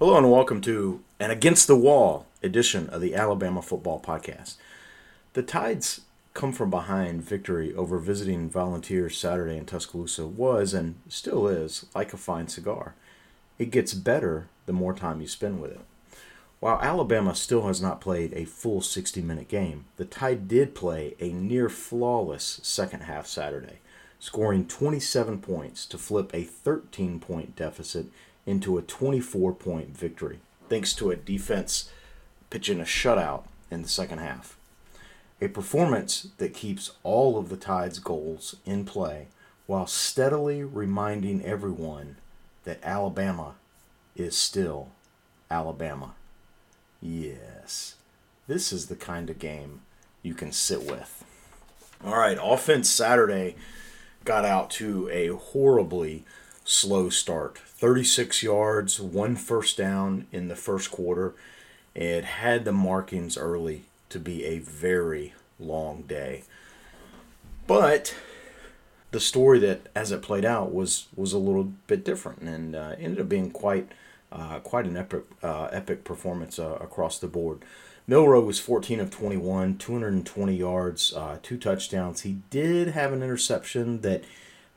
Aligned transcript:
Hello 0.00 0.16
and 0.16 0.30
welcome 0.30 0.62
to 0.62 1.02
an 1.18 1.30
Against 1.30 1.66
the 1.66 1.76
Wall 1.76 2.24
edition 2.42 2.88
of 2.88 3.02
the 3.02 3.14
Alabama 3.14 3.60
Football 3.60 4.00
Podcast. 4.00 4.54
The 5.34 5.42
Tides 5.42 6.00
come 6.32 6.54
from 6.54 6.70
behind 6.70 7.22
victory 7.22 7.74
over 7.74 7.98
visiting 7.98 8.48
Volunteers 8.48 9.18
Saturday 9.18 9.58
in 9.58 9.66
Tuscaloosa 9.66 10.26
was 10.26 10.72
and 10.72 10.94
still 11.10 11.48
is 11.48 11.84
like 11.94 12.14
a 12.14 12.16
fine 12.16 12.48
cigar. 12.48 12.94
It 13.58 13.70
gets 13.70 13.92
better 13.92 14.48
the 14.64 14.72
more 14.72 14.94
time 14.94 15.20
you 15.20 15.28
spend 15.28 15.60
with 15.60 15.72
it. 15.72 15.80
While 16.60 16.80
Alabama 16.80 17.34
still 17.34 17.66
has 17.66 17.82
not 17.82 18.00
played 18.00 18.32
a 18.32 18.46
full 18.46 18.80
60 18.80 19.20
minute 19.20 19.48
game, 19.48 19.84
the 19.98 20.06
Tide 20.06 20.48
did 20.48 20.74
play 20.74 21.14
a 21.20 21.28
near 21.28 21.68
flawless 21.68 22.58
second 22.62 23.00
half 23.00 23.26
Saturday, 23.26 23.80
scoring 24.18 24.66
27 24.66 25.42
points 25.42 25.84
to 25.84 25.98
flip 25.98 26.30
a 26.32 26.44
13 26.44 27.20
point 27.20 27.54
deficit 27.54 28.06
into 28.46 28.78
a 28.78 28.82
24 28.82 29.52
point 29.54 29.96
victory, 29.96 30.40
thanks 30.68 30.92
to 30.94 31.10
a 31.10 31.16
defense 31.16 31.90
pitching 32.50 32.80
a 32.80 32.84
shutout 32.84 33.44
in 33.70 33.82
the 33.82 33.88
second 33.88 34.18
half. 34.18 34.56
A 35.40 35.48
performance 35.48 36.28
that 36.38 36.52
keeps 36.52 36.92
all 37.02 37.38
of 37.38 37.48
the 37.48 37.56
Tide's 37.56 37.98
goals 37.98 38.56
in 38.66 38.84
play 38.84 39.28
while 39.66 39.86
steadily 39.86 40.62
reminding 40.64 41.44
everyone 41.44 42.16
that 42.64 42.80
Alabama 42.82 43.54
is 44.16 44.36
still 44.36 44.88
Alabama. 45.50 46.14
Yes, 47.00 47.94
this 48.46 48.72
is 48.72 48.86
the 48.86 48.96
kind 48.96 49.30
of 49.30 49.38
game 49.38 49.80
you 50.22 50.34
can 50.34 50.52
sit 50.52 50.82
with. 50.82 51.24
All 52.04 52.16
right, 52.16 52.38
offense 52.40 52.90
Saturday 52.90 53.56
got 54.24 54.44
out 54.44 54.70
to 54.70 55.08
a 55.10 55.28
horribly 55.28 56.24
slow 56.70 57.10
start 57.10 57.58
36 57.58 58.42
yards, 58.44 59.00
one 59.00 59.34
first 59.34 59.76
down 59.76 60.26
in 60.30 60.46
the 60.46 60.54
first 60.54 60.90
quarter. 60.90 61.34
It 61.94 62.24
had 62.24 62.64
the 62.64 62.72
markings 62.72 63.36
early 63.36 63.84
to 64.10 64.20
be 64.20 64.44
a 64.44 64.58
very 64.58 65.34
long 65.58 66.02
day. 66.02 66.44
But 67.66 68.14
the 69.10 69.18
story 69.18 69.58
that, 69.60 69.88
as 69.96 70.12
it 70.12 70.22
played 70.22 70.44
out, 70.44 70.72
was 70.72 71.08
was 71.16 71.32
a 71.32 71.38
little 71.38 71.72
bit 71.88 72.04
different, 72.04 72.42
and 72.42 72.76
uh, 72.76 72.94
ended 72.98 73.20
up 73.20 73.28
being 73.28 73.50
quite 73.50 73.90
uh, 74.30 74.60
quite 74.60 74.84
an 74.84 74.96
epic 74.96 75.24
uh, 75.42 75.64
epic 75.72 76.04
performance 76.04 76.58
uh, 76.58 76.78
across 76.80 77.18
the 77.18 77.26
board. 77.26 77.64
Milroe 78.06 78.40
was 78.40 78.58
14 78.58 78.98
of 78.98 79.10
21, 79.10 79.78
220 79.78 80.56
yards, 80.56 81.12
uh, 81.14 81.38
two 81.42 81.56
touchdowns. 81.56 82.22
He 82.22 82.38
did 82.50 82.88
have 82.88 83.12
an 83.12 83.22
interception 83.22 84.00
that, 84.00 84.24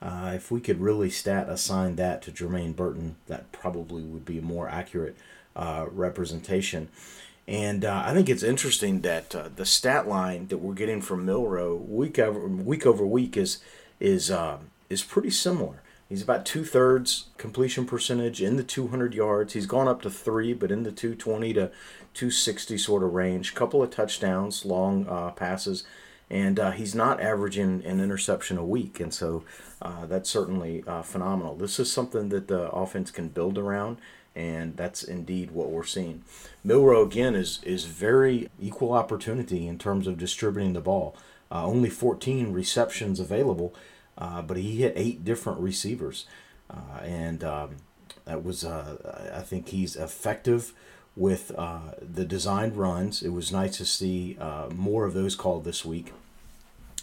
uh, 0.04 0.34
if 0.36 0.52
we 0.52 0.62
could 0.62 0.80
really 0.80 1.10
stat 1.10 1.50
assign 1.50 1.96
that 1.96 2.22
to 2.22 2.32
Jermaine 2.32 2.76
Burton, 2.76 3.16
that 3.26 3.52
probably 3.52 4.04
would 4.04 4.26
be 4.26 4.38
a 4.38 4.44
more 4.44 4.70
accurate 4.70 5.16
representation. 5.56 6.90
And 7.48 7.84
uh, 7.84 8.04
I 8.06 8.14
think 8.14 8.30
it's 8.30 8.44
interesting 8.44 9.02
that 9.02 9.36
uh, 9.36 9.50
the 9.54 9.66
stat 9.66 10.08
line 10.08 10.48
that 10.48 10.60
we're 10.60 10.74
getting 10.74 11.02
from 11.02 11.26
Milroe 11.26 11.76
week 11.76 12.18
over 12.18 12.48
week 12.48 12.86
over 12.86 13.06
week 13.06 13.36
is 13.36 13.62
is 14.00 14.32
uh, 14.32 14.60
is 14.90 15.04
pretty 15.04 15.30
similar. 15.30 15.82
He's 16.08 16.22
about 16.22 16.46
two 16.46 16.64
thirds 16.64 17.28
completion 17.38 17.86
percentage 17.86 18.42
in 18.42 18.56
the 18.56 18.64
200 18.64 19.14
yards. 19.14 19.54
He's 19.54 19.66
gone 19.66 19.88
up 19.88 20.02
to 20.04 20.10
three, 20.10 20.54
but 20.54 20.72
in 20.72 20.84
the 20.84 20.92
220 20.92 21.54
to 21.54 21.72
260 22.14 22.78
sort 22.78 23.04
of 23.04 23.14
range. 23.14 23.56
Couple 23.56 23.82
of 23.82 23.90
touchdowns, 23.90 24.64
long 24.64 25.08
uh, 25.10 25.32
passes, 25.32 25.84
and 26.30 26.60
uh, 26.60 26.72
he's 26.72 26.96
not 26.96 27.22
averaging 27.22 27.84
an 27.86 28.00
interception 28.00 28.58
a 28.58 28.66
week, 28.66 29.00
and 29.00 29.14
so 29.14 29.44
uh, 29.82 30.06
that's 30.06 30.30
certainly 30.30 30.84
phenomenal. 31.04 31.56
This 31.56 31.80
is 31.80 31.92
something 31.92 32.30
that 32.30 32.48
the 32.48 32.70
offense 32.72 33.12
can 33.12 33.30
build 33.30 33.58
around 33.58 33.98
and 34.36 34.76
that's 34.78 35.04
indeed 35.04 35.52
what 35.52 35.70
we're 35.70 35.84
seeing. 35.84 36.24
Milroe 36.64 37.04
again 37.06 37.36
is 37.36 37.60
is 37.64 37.86
very 37.86 38.50
equal 38.60 38.94
opportunity 38.94 39.68
in 39.68 39.78
terms 39.78 40.08
of 40.08 40.18
distributing 40.18 40.74
the 40.74 40.82
ball. 40.82 41.16
Uh, 41.52 41.66
only 41.66 41.90
14 41.90 42.52
receptions 42.52 43.20
available, 43.20 43.76
uh, 44.18 44.42
but 44.42 44.58
he 44.58 44.78
hit 44.78 44.94
eight 44.96 45.24
different 45.24 45.60
receivers, 45.60 46.26
uh, 46.70 47.02
and 47.04 47.44
um, 47.44 47.76
that 48.26 48.44
was 48.44 48.64
uh, 48.64 49.32
I 49.36 49.42
think 49.42 49.70
he's 49.70 49.96
effective 49.96 50.74
with 51.16 51.52
uh, 51.58 51.92
the 52.02 52.26
designed 52.26 52.76
runs. 52.76 53.22
It 53.22 53.30
was 53.30 53.52
nice 53.52 53.78
to 53.78 53.86
see 53.86 54.38
uh, 54.40 54.70
more 54.74 55.06
of 55.06 55.14
those 55.14 55.36
called 55.36 55.64
this 55.64 55.86
week, 55.86 56.12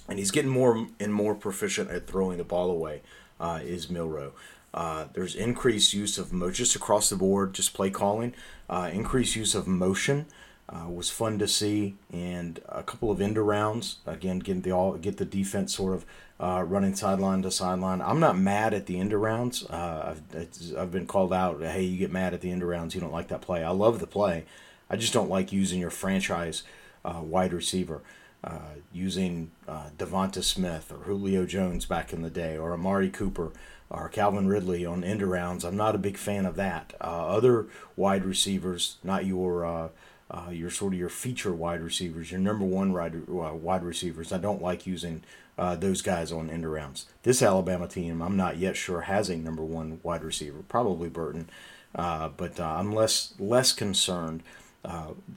and 0.08 0.18
he's 0.18 0.30
getting 0.30 0.50
more 0.50 0.86
and 0.98 1.14
more 1.14 1.34
proficient 1.34 1.90
at 1.90 2.06
throwing 2.06 2.38
the 2.38 2.44
ball 2.44 2.70
away. 2.70 3.02
is 3.40 3.88
Milroe. 3.88 4.32
Uh, 4.72 5.06
there's 5.14 5.34
increased 5.34 5.92
use 5.92 6.18
of 6.18 6.32
mo- 6.32 6.50
just 6.50 6.76
across 6.76 7.10
the 7.10 7.16
board, 7.16 7.52
just 7.52 7.74
play 7.74 7.90
calling. 7.90 8.34
Uh, 8.68 8.90
increased 8.92 9.34
use 9.34 9.54
of 9.54 9.66
motion 9.66 10.26
uh, 10.72 10.88
was 10.88 11.10
fun 11.10 11.38
to 11.38 11.48
see, 11.48 11.96
and 12.12 12.60
a 12.68 12.82
couple 12.82 13.10
of 13.10 13.20
end 13.20 13.36
rounds. 13.36 13.96
Again, 14.06 14.38
getting 14.38 14.62
the 14.62 14.70
all 14.72 14.92
get 14.94 15.16
the 15.16 15.24
defense 15.24 15.74
sort 15.74 15.94
of 15.94 16.06
uh, 16.38 16.62
running 16.62 16.94
sideline 16.94 17.42
to 17.42 17.50
sideline. 17.50 18.00
I'm 18.00 18.20
not 18.20 18.38
mad 18.38 18.72
at 18.72 18.86
the 18.86 18.98
end 18.98 19.12
rounds. 19.12 19.64
Uh, 19.64 20.14
I've, 20.14 20.76
I've 20.78 20.92
been 20.92 21.06
called 21.06 21.32
out. 21.32 21.60
Hey, 21.60 21.82
you 21.82 21.98
get 21.98 22.12
mad 22.12 22.34
at 22.34 22.40
the 22.40 22.52
end 22.52 22.62
rounds. 22.62 22.94
You 22.94 23.00
don't 23.00 23.12
like 23.12 23.28
that 23.28 23.42
play. 23.42 23.64
I 23.64 23.70
love 23.70 23.98
the 23.98 24.06
play. 24.06 24.44
I 24.88 24.96
just 24.96 25.12
don't 25.12 25.28
like 25.28 25.52
using 25.52 25.80
your 25.80 25.90
franchise 25.90 26.62
uh, 27.04 27.20
wide 27.22 27.52
receiver. 27.52 28.02
Uh, 28.42 28.76
using 28.90 29.50
uh, 29.68 29.90
Devonta 29.98 30.42
Smith 30.42 30.90
or 30.90 31.04
Julio 31.04 31.44
Jones 31.44 31.84
back 31.84 32.10
in 32.10 32.22
the 32.22 32.30
day, 32.30 32.56
or 32.56 32.72
Amari 32.72 33.10
Cooper, 33.10 33.52
or 33.90 34.08
Calvin 34.08 34.48
Ridley 34.48 34.86
on 34.86 35.04
end 35.04 35.20
rounds. 35.20 35.62
I'm 35.62 35.76
not 35.76 35.94
a 35.94 35.98
big 35.98 36.16
fan 36.16 36.46
of 36.46 36.56
that. 36.56 36.94
Other 37.02 37.66
wide 37.96 38.24
receivers, 38.24 38.96
not 39.04 39.26
your 39.26 39.90
uh, 40.30 40.40
uh, 40.46 40.50
your 40.50 40.70
sort 40.70 40.92
of 40.92 40.98
your 40.98 41.08
feature 41.08 41.52
wide 41.52 41.80
receivers, 41.80 42.30
your 42.30 42.40
number 42.40 42.64
one 42.64 42.92
wide, 42.92 43.22
uh, 43.28 43.54
wide 43.54 43.82
receivers. 43.82 44.32
I 44.32 44.38
don't 44.38 44.62
like 44.62 44.86
using 44.86 45.22
uh, 45.58 45.76
those 45.76 46.02
guys 46.02 46.32
on 46.32 46.50
end 46.50 46.70
rounds. 46.70 47.06
This 47.22 47.42
Alabama 47.42 47.88
team, 47.88 48.22
I'm 48.22 48.36
not 48.36 48.56
yet 48.56 48.76
sure 48.76 49.02
has 49.02 49.28
a 49.28 49.36
number 49.36 49.62
one 49.62 50.00
wide 50.02 50.24
receiver. 50.24 50.60
Probably 50.68 51.08
Burton, 51.08 51.48
uh, 51.94 52.28
but 52.28 52.58
I'm 52.60 52.92
less 52.92 53.34
less 53.38 53.72
concerned. 53.72 54.42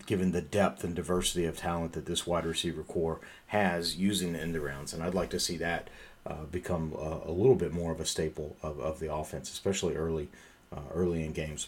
given 0.05 0.31
the 0.31 0.41
depth 0.41 0.83
and 0.83 0.95
diversity 0.95 1.45
of 1.45 1.57
talent 1.57 1.93
that 1.93 2.05
this 2.05 2.25
wide 2.25 2.45
receiver 2.45 2.83
corps 2.83 3.19
has 3.47 3.97
using 3.97 4.33
the 4.33 4.39
end 4.39 4.55
rounds, 4.57 4.93
and 4.93 5.03
I'd 5.03 5.13
like 5.15 5.29
to 5.31 5.39
see 5.39 5.57
that 5.57 5.89
uh, 6.25 6.45
become 6.51 6.93
a, 6.97 7.29
a, 7.29 7.31
little 7.31 7.55
bit 7.55 7.73
more 7.73 7.91
of 7.91 7.99
a 7.99 8.05
staple 8.05 8.55
of, 8.63 8.79
of 8.79 8.99
the 8.99 9.13
offense, 9.13 9.51
especially 9.51 9.95
early 9.95 10.29
uh, 10.71 10.79
early 10.93 11.23
in 11.23 11.33
games. 11.33 11.67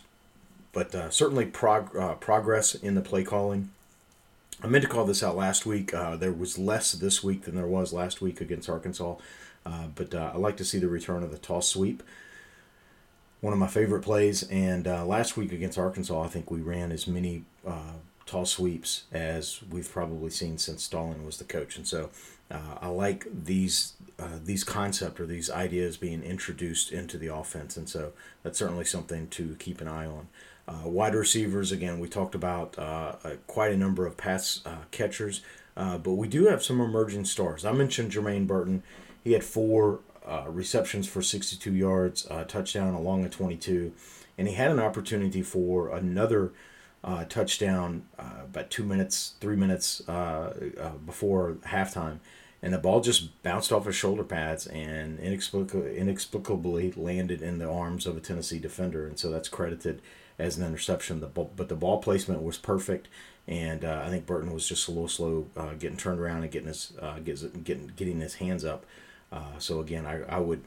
But 0.76 0.94
uh, 0.94 1.10
certainly 1.10 1.46
prog- 1.46 1.96
uh, 1.96 2.16
progress 2.16 2.76
in 2.76 2.94
the 2.94 3.02
play 3.02 3.24
calling. 3.24 3.70
I 4.62 4.68
meant 4.68 4.84
to 4.84 4.90
call 4.90 5.06
this 5.06 5.24
out 5.24 5.36
last 5.36 5.66
week. 5.66 5.94
Uh, 5.94 6.18
there 6.18 6.34
was 6.34 6.60
less 6.60 6.92
this 6.92 7.24
week 7.24 7.44
than 7.44 7.56
there 7.56 7.66
was 7.66 7.94
last 7.94 8.22
week 8.22 8.42
against 8.42 8.70
Arkansas, 8.70 9.16
uh, 9.66 9.88
but 9.96 10.14
I 10.14 10.36
like 10.36 10.58
to 10.58 10.66
see 10.66 10.78
the 10.78 10.88
return 10.88 11.24
of 11.24 11.32
the 11.32 11.38
toss 11.38 11.70
sweep. 11.70 12.04
One 13.42 13.54
of 13.54 13.60
my 13.60 13.68
favorite 13.68 14.02
plays, 14.02 14.44
and 14.44 14.86
last 14.86 15.38
week 15.38 15.52
against 15.52 15.78
Arkansas, 15.78 16.22
I 16.22 16.28
think 16.28 16.52
we 16.52 16.60
ran 16.60 16.92
as 16.92 17.08
many 17.08 17.44
toss 18.26 18.52
sweeps 18.52 19.04
as 19.12 19.62
we've 19.70 19.92
probably 19.92 20.30
seen 20.30 20.58
since 20.58 20.84
Stallings 20.84 21.26
was 21.26 21.38
the 21.38 21.44
coach, 21.44 21.78
and 21.78 21.88
so 21.88 22.10
uh, 22.52 22.78
I 22.82 22.88
like 22.88 23.28
these 23.32 23.94
uh, 24.20 24.40
these 24.44 24.64
concept 24.64 25.20
or 25.20 25.26
these 25.26 25.50
ideas 25.50 25.98
being 25.98 26.24
introduced 26.24 26.92
into 26.92 27.18
the 27.18 27.34
offense, 27.34 27.78
and 27.78 27.90
so 27.90 28.14
that's 28.44 28.58
certainly 28.58 28.86
something 28.86 29.28
to 29.30 29.56
keep 29.60 29.82
an 29.82 29.88
eye 29.88 30.06
on. 30.06 30.28
Uh, 30.68 30.90
wide 30.90 31.14
receivers, 31.14 31.72
again, 31.72 32.00
we 32.00 32.08
talked 32.08 32.36
about 32.36 32.78
uh, 32.80 33.14
quite 33.48 33.72
a 33.72 33.78
number 33.78 34.06
of 34.06 34.18
pass 34.18 34.62
uh, 34.66 34.78
catchers. 34.92 35.42
Uh, 35.78 35.98
but 35.98 36.14
we 36.14 36.28
do 36.28 36.48
have 36.48 36.64
some 36.64 36.80
emerging 36.80 37.26
stars. 37.26 37.66
I 37.66 37.72
mentioned 37.72 38.12
Jermaine 38.12 38.48
Burton. 38.48 38.84
He 39.24 39.34
had 39.34 39.44
four 39.44 40.00
uh, 40.26 40.46
receptions 40.48 41.08
for 41.08 41.22
62 41.22 41.74
yards, 41.74 42.26
uh, 42.30 42.44
touchdown 42.46 42.94
along 42.94 43.24
the 43.24 43.30
22, 43.30 43.92
and 44.38 44.48
he 44.48 44.54
had 44.54 44.72
an 44.72 44.80
opportunity 44.80 45.42
for 45.42 45.90
another 45.90 46.52
uh, 47.04 47.26
touchdown 47.26 48.06
uh, 48.18 48.44
about 48.46 48.72
two 48.72 48.84
minutes, 48.84 49.34
three 49.40 49.56
minutes 49.56 50.02
uh, 50.08 50.72
uh, 50.80 50.90
before 51.06 51.58
halftime, 51.66 52.20
and 52.62 52.74
the 52.74 52.80
ball 52.80 53.02
just 53.02 53.42
bounced 53.44 53.72
off 53.72 53.86
his 53.86 53.96
shoulder 53.96 54.24
pads 54.24 54.66
and 54.68 55.20
inexplicably 55.20 56.92
landed 56.94 57.42
in 57.44 57.60
the 57.60 57.70
arms 57.70 58.08
of 58.08 58.18
a 58.18 58.20
Tennessee 58.20 58.58
defender, 58.58 59.06
and 59.06 59.20
so 59.20 59.30
that's 59.30 59.50
credited 59.50 60.02
as 60.38 60.58
an 60.58 60.66
interception. 60.66 61.22
The 61.22 61.28
ball, 61.28 61.52
but 61.56 61.70
the 61.70 61.76
ball 61.76 62.02
placement 62.02 62.44
was 62.44 62.58
perfect, 62.58 63.08
and 63.48 63.84
I 63.84 64.10
think 64.10 64.26
Burton 64.26 64.54
was 64.54 64.68
just 64.68 64.88
a 64.88 64.92
little 64.92 65.08
slow 65.08 65.48
getting 65.80 65.98
turned 65.98 66.20
around 66.20 66.44
and 66.44 66.52
getting 66.52 66.68
his 66.68 66.94
getting 67.24 67.92
getting 67.96 68.20
his 68.20 68.36
hands 68.36 68.66
up. 68.66 68.86
Uh, 69.32 69.58
so 69.60 69.80
again, 69.80 70.06
I, 70.06 70.24
I 70.24 70.40
would 70.40 70.62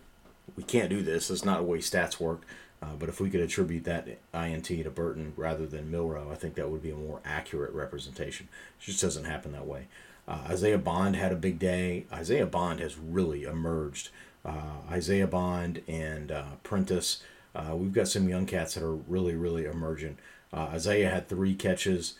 we 0.56 0.62
can't 0.62 0.90
do 0.90 1.02
this. 1.02 1.28
That's 1.28 1.44
not 1.44 1.58
the 1.58 1.64
way 1.64 1.78
stats 1.78 2.20
work. 2.20 2.42
Uh, 2.80 2.94
but 2.96 3.08
if 3.08 3.20
we 3.20 3.28
could 3.28 3.40
attribute 3.40 3.84
that 3.84 4.06
INT 4.32 4.64
to 4.66 4.90
Burton 4.90 5.32
rather 5.36 5.66
than 5.66 5.90
Milroe, 5.90 6.30
I 6.30 6.36
think 6.36 6.54
that 6.54 6.70
would 6.70 6.82
be 6.82 6.90
a 6.90 6.96
more 6.96 7.20
accurate 7.24 7.72
representation. 7.72 8.48
It 8.80 8.84
just 8.84 9.00
doesn't 9.00 9.24
happen 9.24 9.52
that 9.52 9.66
way. 9.66 9.88
Uh, 10.28 10.44
Isaiah 10.48 10.78
Bond 10.78 11.16
had 11.16 11.32
a 11.32 11.36
big 11.36 11.58
day. 11.58 12.06
Isaiah 12.12 12.46
Bond 12.46 12.78
has 12.80 12.96
really 12.96 13.42
emerged. 13.44 14.10
Uh, 14.44 14.82
Isaiah 14.90 15.26
Bond 15.26 15.82
and 15.88 16.30
uh, 16.30 16.44
Prentice, 16.62 17.22
uh, 17.58 17.74
we've 17.74 17.92
got 17.92 18.08
some 18.08 18.28
young 18.28 18.46
cats 18.46 18.74
that 18.74 18.82
are 18.82 18.94
really, 18.94 19.34
really 19.34 19.64
emerging. 19.64 20.18
Uh, 20.52 20.68
Isaiah 20.72 21.10
had 21.10 21.28
three 21.28 21.54
catches. 21.54 22.14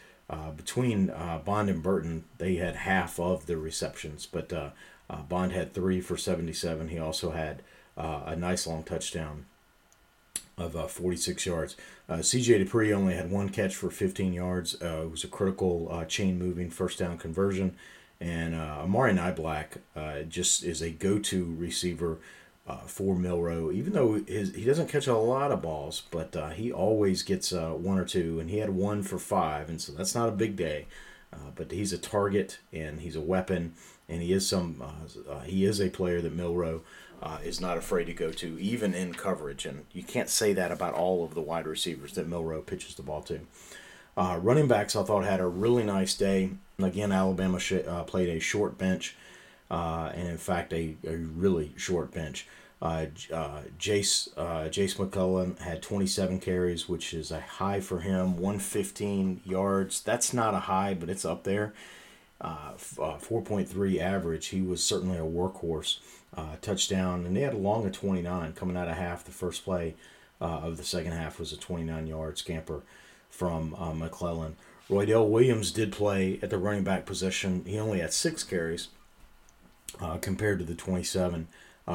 between 0.57 1.07
Bond 1.45 1.71
and 1.71 1.83
Burton, 1.83 2.25
they 2.37 2.57
had 2.57 2.77
half 2.77 3.19
of 3.19 3.47
the 3.47 3.57
receptions, 3.57 4.27
but 4.27 4.53
uh, 4.53 5.23
Bond 5.23 5.53
had 5.53 5.73
three 5.73 6.01
for 6.01 6.17
77. 6.17 6.89
He 6.89 6.99
also 6.99 7.31
had 7.31 7.63
uh, 7.97 8.23
a 8.27 8.37
nice 8.37 8.67
long 8.67 8.83
touchdown 8.83 9.47
of 10.57 10.77
uh, 10.77 10.87
46 10.87 11.47
yards. 11.47 11.77
Uh, 12.09 12.17
CJ 12.17 12.65
Dippre 12.65 12.93
only 12.93 13.15
had 13.15 13.31
one 13.31 13.49
catch 13.49 13.75
for 13.75 13.91
15 13.91 14.33
yards. 14.33 14.81
Uh, 14.83 15.03
it 15.05 15.11
was 15.11 15.25
a 15.25 15.29
critical 15.29 15.89
uh, 15.91 16.05
chain 16.05 16.39
moving 16.39 16.71
first 16.71 16.99
down 16.99 17.17
conversion. 17.17 17.77
And 18.21 18.55
Amari 18.55 19.13
Niblack 19.13 19.79
just 20.29 20.65
is 20.65 20.83
a 20.83 20.91
go 20.91 21.21
to 21.21 21.55
receiver 21.57 22.19
for 22.87 23.17
Milroe, 23.17 23.73
even 23.73 23.93
though 23.93 24.23
his, 24.27 24.55
he 24.55 24.65
doesn't 24.65 24.89
catch 24.89 25.07
a 25.07 25.17
lot 25.17 25.53
of 25.53 25.63
balls, 25.63 26.03
but 26.11 26.35
he 26.55 26.71
always 26.71 27.23
gets 27.23 27.53
one 27.53 27.99
or 27.99 28.05
two. 28.05 28.41
And 28.41 28.51
he 28.51 28.59
had 28.59 28.71
one 28.71 29.03
for 29.03 29.19
five, 29.19 29.69
and 29.69 29.81
so 29.81 29.93
that's 29.93 30.15
not 30.15 30.29
a 30.29 30.33
big 30.33 30.57
day. 30.57 30.87
but 31.57 31.71
he's 31.71 31.93
a 31.93 31.99
target 31.99 32.59
and 32.73 33.01
he's 33.01 33.17
a 33.17 33.21
weapon 33.21 33.75
and 34.09 34.23
he 34.23 34.33
is 34.33 34.49
some 34.49 34.83
uh, 34.83 35.31
uh, 35.31 35.41
he 35.41 35.65
is 35.65 35.81
a 35.81 35.91
player 35.91 36.21
that 36.21 36.35
Milroe 36.35 36.83
uh, 37.23 37.39
is 37.45 37.61
not 37.61 37.77
afraid 37.77 38.05
to 38.05 38.15
go 38.15 38.31
to, 38.33 38.59
even 38.61 38.95
in 38.95 39.13
coverage. 39.13 39.67
And 39.67 39.85
you 39.93 40.03
can't 40.03 40.31
say 40.31 40.53
that 40.55 40.73
about 40.73 40.95
all 40.95 41.25
of 41.25 41.35
the 41.35 41.43
wide 41.43 41.67
receivers 41.67 42.13
that 42.15 42.29
Milroe 42.29 42.63
pitches 42.63 42.95
the 42.95 43.03
ball 43.03 43.23
to. 43.23 43.41
Uh, 44.17 44.39
running 44.41 44.69
backs, 44.69 44.97
I 44.97 45.03
thought, 45.03 45.25
had 45.25 45.41
a 45.41 45.47
really 45.47 45.85
nice 45.85 46.15
day. 46.15 46.51
Again, 46.79 47.13
Alabama 47.13 47.59
sh- 47.59 47.85
uh, 47.87 48.05
played 48.05 48.29
a 48.29 48.41
short 48.41 48.79
bench, 48.79 49.17
uh, 49.71 50.13
and 50.15 50.29
in 50.29 50.39
fact, 50.39 50.73
a, 50.73 50.97
a 51.07 51.17
really 51.17 51.73
short 51.77 52.13
bench. 52.13 52.47
Uh, 52.81 53.07
uh, 53.35 53.63
Jase 53.77 54.29
uh, 54.37 54.69
Jase 54.69 54.99
McClellan 54.99 55.57
had 55.57 55.83
27 55.83 56.39
carries, 56.39 56.89
which 56.89 57.13
is 57.13 57.31
a 57.31 57.41
high 57.41 57.81
for 57.81 58.01
him. 58.01 58.37
115 58.37 59.41
yards. 59.45 60.01
That's 60.01 60.33
not 60.33 60.55
a 60.55 60.61
high, 60.61 60.95
but 60.95 61.11
it's 61.11 61.25
up 61.25 61.43
there 61.43 61.75
uh, 62.41 62.73
uh, 63.01 63.19
4.3 63.19 64.01
average. 64.01 64.47
He 64.47 64.61
was 64.61 64.83
certainly 64.83 65.19
a 65.19 65.23
workhorse. 65.23 65.99
Uh, 66.37 66.57
touchdown, 66.61 67.25
and 67.25 67.35
they 67.35 67.41
had 67.41 67.55
a 67.55 67.57
long 67.59 67.87
of 67.87 67.93
29 67.93 68.53
coming 68.53 68.77
out 68.77 68.87
of 68.87 68.97
half. 68.97 69.25
The 69.25 69.31
first 69.31 69.65
play 69.65 69.95
uh, 70.43 70.61
of 70.63 70.77
the 70.77 70.85
second 70.85 71.13
half 71.13 71.41
was 71.41 71.55
a 71.55 71.57
29 71.57 72.07
yard 72.07 72.37
scamper 72.37 72.83
from 73.31 73.75
uh, 73.75 73.95
McClellan. 73.95 74.57
Roydell 74.91 75.27
Williams 75.27 75.73
did 75.73 75.91
play 75.91 76.39
at 76.43 76.51
the 76.51 76.59
running 76.59 76.85
back 76.85 77.07
position. 77.07 77.65
He 77.67 77.79
only 77.79 78.01
had 78.01 78.13
six 78.13 78.45
carries 78.45 78.89
uh, 80.01 80.19
compared 80.19 80.59
to 80.59 80.65
the 80.65 80.75
27 80.75 81.49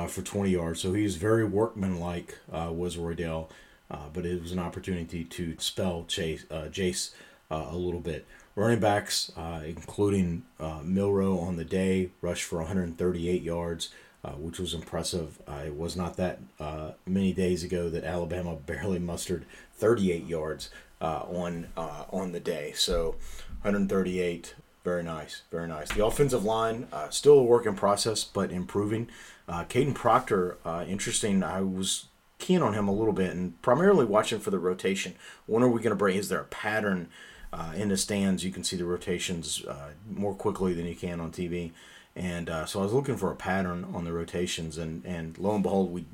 for 0.08 0.22
20 0.22 0.50
yards. 0.50 0.82
So 0.82 0.94
he 0.94 1.04
was 1.04 1.18
very 1.18 1.46
workmanlike, 1.46 2.38
was 2.52 2.98
Roydell. 2.98 3.50
Uh, 3.92 4.10
but 4.12 4.26
it 4.26 4.42
was 4.42 4.52
an 4.52 4.58
opportunity 4.58 5.24
to 5.24 5.56
spell 5.60 6.06
Chase, 6.08 6.46
Jase 6.72 7.14
a 7.52 7.76
little 7.76 8.00
bit. 8.00 8.26
Running 8.56 8.80
backs, 8.80 9.32
uh, 9.36 9.62
including 9.66 10.44
uh, 10.60 10.80
Milroe 10.84 11.40
on 11.40 11.56
the 11.56 11.66
day, 11.66 12.12
rushed 12.22 12.44
for 12.44 12.60
138 12.60 13.42
yards, 13.42 13.90
uh, 14.24 14.32
which 14.32 14.60
was 14.60 14.76
impressive. 14.76 15.42
Uh, 15.48 15.64
it 15.66 15.76
was 15.76 15.96
not 15.96 16.18
that 16.18 16.40
uh, 16.60 16.92
many 17.08 17.34
days 17.34 17.64
ago 17.64 17.90
that 17.90 18.04
Alabama 18.04 18.56
barely 18.66 19.00
mustered 19.00 19.46
38 19.78 20.26
yards 20.28 20.70
uh, 21.02 21.24
on 21.28 21.68
on 21.76 22.32
the 22.32 22.40
day. 22.40 22.74
So 22.76 23.16
138, 23.64 24.56
very 24.84 25.04
nice, 25.04 25.44
very 25.52 25.68
nice. 25.68 25.90
The 25.90 26.06
offensive 26.06 26.44
line 26.44 26.88
still 27.10 27.40
a 27.40 27.44
work 27.44 27.66
in 27.66 27.76
process, 27.76 28.24
but 28.24 28.52
improving. 28.52 29.10
Kadyn 29.48 29.96
Proctor, 29.96 30.58
interesting. 30.88 31.44
I 31.44 31.62
was 31.62 32.08
keen 32.40 32.62
on 32.62 32.74
him 32.74 32.88
a 32.88 32.94
little 32.94 33.14
bit, 33.14 33.32
and 33.32 33.62
primarily 33.62 34.06
watching 34.06 34.40
for 34.40 34.52
the 34.52 34.60
rotation. 34.60 35.16
When 35.46 35.64
are 35.64 35.70
we 35.70 35.80
going 35.80 35.92
to 35.92 35.96
bring? 35.96 36.18
Is 36.18 36.30
there 36.30 36.42
a 36.42 36.46
pattern? 36.46 37.10
Uh, 37.54 37.72
in 37.76 37.90
the 37.90 37.98
stands, 37.98 38.44
you 38.44 38.52
can 38.52 38.64
see 38.64 38.76
the 38.76 38.84
rotations 38.84 39.64
uh, 39.66 39.92
more 40.10 40.34
quickly 40.34 40.74
than 40.74 40.88
you 40.88 40.96
can 40.96 41.20
on 41.20 41.32
TV. 41.32 41.72
And 42.16 42.50
uh, 42.50 42.66
so 42.66 42.80
I 42.80 42.84
was 42.84 42.94
looking 42.94 43.16
for 43.16 43.32
a 43.32 43.36
pattern 43.36 43.86
on 43.94 44.06
the 44.06 44.12
rotations, 44.12 44.80
and, 44.80 45.06
and 45.06 45.38
lo 45.38 45.54
and 45.54 45.62
behold, 45.62 45.92
we 45.92 46.06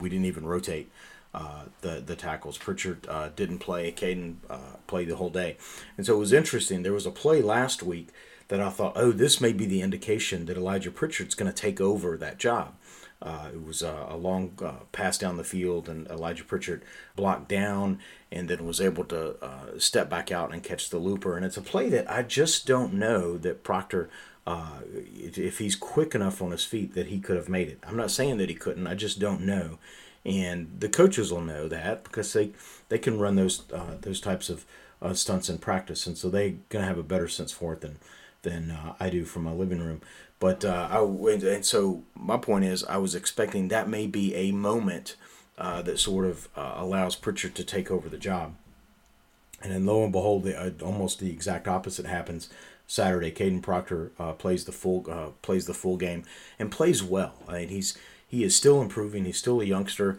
we 0.00 0.08
didn't 0.08 0.24
even 0.24 0.46
rotate 0.46 0.90
uh, 1.36 1.64
the 1.82 2.02
the 2.04 2.16
tackles. 2.16 2.56
Pritchard 2.56 3.06
uh, 3.08 3.28
didn't 3.36 3.58
play. 3.58 3.92
Kadyn 3.92 4.36
uh, 4.48 4.76
played 4.86 5.08
the 5.08 5.16
whole 5.16 5.28
day, 5.30 5.58
and 5.96 6.06
so 6.06 6.14
it 6.14 6.18
was 6.18 6.32
interesting. 6.32 6.82
There 6.82 6.94
was 6.94 7.04
a 7.04 7.10
play 7.10 7.42
last 7.42 7.82
week 7.82 8.08
that 8.48 8.60
I 8.60 8.70
thought, 8.70 8.94
oh, 8.96 9.12
this 9.12 9.38
may 9.38 9.52
be 9.52 9.66
the 9.66 9.82
indication 9.82 10.46
that 10.46 10.56
Elijah 10.56 10.90
Pritchard's 10.90 11.34
going 11.34 11.52
to 11.52 11.62
take 11.62 11.78
over 11.80 12.16
that 12.16 12.38
job. 12.38 12.74
Uh, 13.20 13.48
it 13.52 13.62
was 13.62 13.82
a, 13.82 14.06
a 14.08 14.16
long 14.16 14.58
uh, 14.62 14.84
pass 14.92 15.18
down 15.18 15.36
the 15.36 15.44
field, 15.44 15.90
and 15.90 16.06
Elijah 16.08 16.44
Pritchard 16.44 16.82
blocked 17.16 17.48
down 17.48 17.98
and 18.32 18.48
then 18.48 18.64
was 18.64 18.80
able 18.80 19.04
to 19.04 19.36
step 19.78 20.08
back 20.08 20.32
out 20.32 20.52
and 20.52 20.62
catch 20.62 20.88
the 20.88 20.98
looper. 20.98 21.36
And 21.36 21.44
it's 21.44 21.56
a 21.58 21.62
play 21.62 21.90
that 21.90 22.10
I 22.10 22.22
just 22.22 22.66
don't 22.66 22.94
know 22.94 23.36
that 23.38 23.62
Proctor, 23.62 24.08
if 24.46 25.58
he's 25.58 25.76
quick 25.76 26.14
enough 26.14 26.40
on 26.40 26.50
his 26.50 26.64
feet, 26.64 26.94
that 26.94 27.08
he 27.08 27.18
could 27.18 27.36
have 27.36 27.48
made 27.48 27.68
it. 27.68 27.78
I'm 27.86 27.96
not 27.96 28.10
saying 28.10 28.38
that 28.38 28.48
he 28.48 28.54
couldn't, 28.54 28.86
I 28.86 28.94
just 28.94 29.18
don't 29.18 29.42
know. 29.42 29.78
And 30.26 30.68
the 30.80 30.88
coaches 30.88 31.32
will 31.32 31.40
know 31.40 31.68
that 31.68 32.04
because 32.04 32.32
they, 32.32 32.50
they 32.88 32.98
can 32.98 33.18
run 33.18 33.36
those 33.36 33.62
uh, 33.72 33.96
those 34.00 34.20
types 34.20 34.50
of 34.50 34.66
uh, 35.00 35.14
stunts 35.14 35.48
in 35.48 35.58
practice, 35.58 36.06
and 36.06 36.18
so 36.18 36.28
they're 36.28 36.54
gonna 36.68 36.84
have 36.84 36.98
a 36.98 37.04
better 37.04 37.28
sense 37.28 37.52
for 37.52 37.74
it 37.74 37.80
than 37.80 37.98
than 38.42 38.76
I 38.98 39.08
do 39.08 39.24
from 39.24 39.44
my 39.44 39.52
living 39.52 39.80
room. 39.80 40.00
But 40.40 40.64
uh, 40.64 40.88
I 40.90 41.00
and 41.00 41.64
so 41.64 42.02
my 42.14 42.36
point 42.36 42.64
is, 42.64 42.84
I 42.84 42.96
was 42.96 43.14
expecting 43.14 43.68
that 43.68 43.88
may 43.88 44.06
be 44.06 44.34
a 44.34 44.52
moment 44.52 45.16
uh, 45.58 45.82
that 45.82 45.98
sort 45.98 46.26
of 46.26 46.48
uh, 46.56 46.74
allows 46.76 47.16
Pritchard 47.16 47.54
to 47.54 47.64
take 47.64 47.90
over 47.90 48.08
the 48.08 48.18
job. 48.18 48.54
And 49.62 49.72
then 49.72 49.86
lo 49.86 50.02
and 50.04 50.12
behold, 50.12 50.44
the, 50.44 50.58
uh, 50.58 50.70
almost 50.84 51.18
the 51.18 51.30
exact 51.30 51.66
opposite 51.66 52.06
happens 52.06 52.50
Saturday. 52.86 53.30
Kadyn 53.30 53.62
Proctor 53.62 54.12
uh, 54.18 54.32
plays 54.32 54.64
the 54.64 54.72
full 54.72 55.06
uh, 55.10 55.30
plays 55.40 55.66
the 55.66 55.74
full 55.74 55.96
game 55.96 56.24
and 56.58 56.70
plays 56.70 57.02
well. 57.02 57.34
I 57.48 57.60
mean, 57.60 57.68
he's 57.68 57.96
he 58.26 58.44
is 58.44 58.56
still 58.56 58.82
improving. 58.82 59.24
He's 59.24 59.38
still 59.38 59.60
a 59.60 59.64
youngster. 59.64 60.18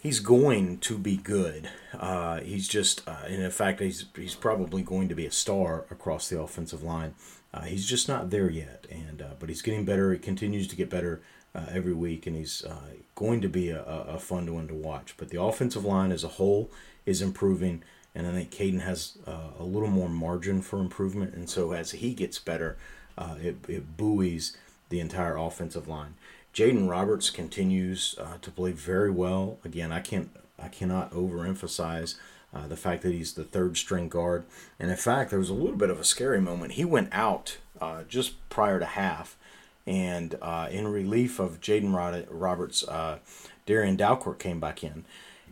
He's 0.00 0.20
going 0.20 0.78
to 0.78 0.98
be 0.98 1.16
good. 1.16 1.70
Uh, 1.92 2.40
he's 2.40 2.68
just, 2.68 3.02
and 3.06 3.42
in 3.42 3.50
fact, 3.50 3.80
he's 3.80 4.06
he's 4.14 4.34
probably 4.34 4.82
going 4.82 5.08
to 5.08 5.14
be 5.14 5.26
a 5.26 5.32
star 5.32 5.84
across 5.90 6.28
the 6.28 6.40
offensive 6.40 6.82
line. 6.82 7.14
Uh, 7.52 7.62
he's 7.62 7.86
just 7.86 8.06
not 8.06 8.30
there 8.30 8.50
yet, 8.50 8.86
and 8.90 9.22
uh, 9.22 9.34
but 9.38 9.48
he's 9.48 9.62
getting 9.62 9.84
better. 9.84 10.12
He 10.12 10.18
continues 10.18 10.68
to 10.68 10.76
get 10.76 10.90
better 10.90 11.22
uh, 11.54 11.66
every 11.70 11.94
week, 11.94 12.26
and 12.26 12.36
he's 12.36 12.64
uh, 12.64 12.92
going 13.14 13.40
to 13.40 13.48
be 13.48 13.70
a, 13.70 13.82
a 13.82 14.18
fun 14.18 14.52
one 14.52 14.68
to 14.68 14.74
watch. 14.74 15.14
But 15.16 15.30
the 15.30 15.40
offensive 15.40 15.84
line 15.84 16.12
as 16.12 16.22
a 16.22 16.28
whole 16.28 16.70
is 17.06 17.22
improving, 17.22 17.82
and 18.14 18.26
I 18.26 18.32
think 18.32 18.50
Kadyn 18.50 18.82
has 18.82 19.16
uh, 19.26 19.50
a 19.58 19.64
little 19.64 19.88
more 19.88 20.08
margin 20.08 20.60
for 20.60 20.80
improvement. 20.80 21.34
And 21.34 21.48
so 21.48 21.72
as 21.72 21.92
he 21.92 22.12
gets 22.12 22.38
better, 22.38 22.76
uh, 23.16 23.36
it, 23.40 23.56
it 23.68 23.96
buoys 23.96 24.56
the 24.90 25.00
entire 25.00 25.36
offensive 25.36 25.88
line. 25.88 26.14
Jaeden 26.56 26.88
Roberts 26.88 27.28
continues 27.28 28.14
to 28.40 28.50
play 28.50 28.72
very 28.72 29.10
well. 29.10 29.58
Again, 29.62 29.92
I 29.92 30.00
can't 30.00 30.30
I 30.58 30.68
cannot 30.68 31.12
overemphasize 31.12 32.14
uh, 32.54 32.66
the 32.66 32.78
fact 32.78 33.02
that 33.02 33.12
he's 33.12 33.34
the 33.34 33.44
third 33.44 33.76
string 33.76 34.08
guard. 34.08 34.44
And 34.80 34.90
in 34.90 34.96
fact, 34.96 35.28
there 35.28 35.38
was 35.38 35.50
a 35.50 35.54
little 35.54 35.76
bit 35.76 35.90
of 35.90 36.00
a 36.00 36.04
scary 36.04 36.40
moment. 36.40 36.72
He 36.72 36.84
went 36.86 37.10
out 37.12 37.58
uh, 37.78 38.04
just 38.08 38.48
prior 38.48 38.78
to 38.78 38.86
half, 38.86 39.36
and 39.86 40.38
uh, 40.40 40.68
in 40.70 40.88
relief 40.88 41.38
of 41.38 41.60
Jaeden 41.60 41.92
Roberts, 42.30 42.88
uh, 42.88 43.18
Darrian 43.66 43.98
Dalcourt 43.98 44.38
came 44.38 44.58
back 44.58 44.82
in. 44.82 45.04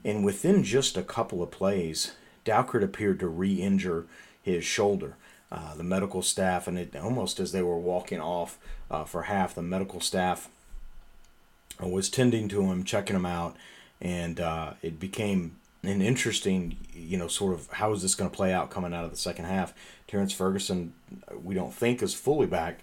And 0.06 0.25
within 0.25 0.64
just 0.64 0.96
a 0.96 1.02
couple 1.02 1.42
of 1.42 1.50
plays, 1.50 2.14
Dalcourt 2.46 2.82
appeared 2.82 3.20
to 3.20 3.28
re 3.28 3.52
injure 3.52 4.06
his 4.42 4.64
shoulder. 4.64 5.16
uh, 5.54 5.75
the 5.76 5.84
medical 5.84 6.20
staff, 6.20 6.66
and 6.66 6.76
it 6.76 6.96
almost 6.96 7.38
as 7.38 7.52
they 7.52 7.62
were 7.62 7.78
walking 7.78 8.20
off 8.20 8.58
uh, 8.90 9.04
for 9.04 9.25
half, 9.25 9.54
the 9.54 9.62
medical 9.62 10.00
staff 10.00 10.49
was 11.81 12.09
tending 12.09 12.49
to 12.49 12.62
him, 12.62 12.85
checking 12.85 13.16
him 13.16 13.26
out, 13.26 13.57
and 14.00 14.40
uh, 14.40 14.75
it 14.83 15.00
became 15.00 15.57
an 15.83 16.00
interesting, 16.00 16.76
you 16.95 17.19
know, 17.19 17.28
sort 17.28 17.54
of 17.54 17.71
how 17.73 17.93
is 17.93 18.02
this 18.02 18.14
going 18.14 18.31
to 18.31 18.37
play 18.37 18.52
out 18.52 18.71
coming 18.71 18.95
out 18.95 19.04
of 19.04 19.11
the 19.11 19.16
second 19.16 19.45
half. 19.45 19.75
Terrence 20.07 20.33
Ferguson, 20.33 20.95
we 21.43 21.54
don't 21.54 21.75
think 21.75 22.02
is 22.02 22.14
fully 22.14 22.47
back 22.47 22.81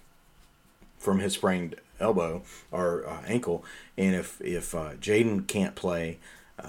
from 0.98 1.18
his 1.18 1.34
sprained 1.34 1.76
elbow 1.98 2.42
or 2.70 3.06
uh, 3.06 3.22
ankle, 3.26 3.64
and 3.96 4.14
if 4.14 4.40
if 4.40 4.74
uh, 4.74 4.94
Jaeden 5.00 5.46
can't 5.46 5.74
play, 5.74 6.18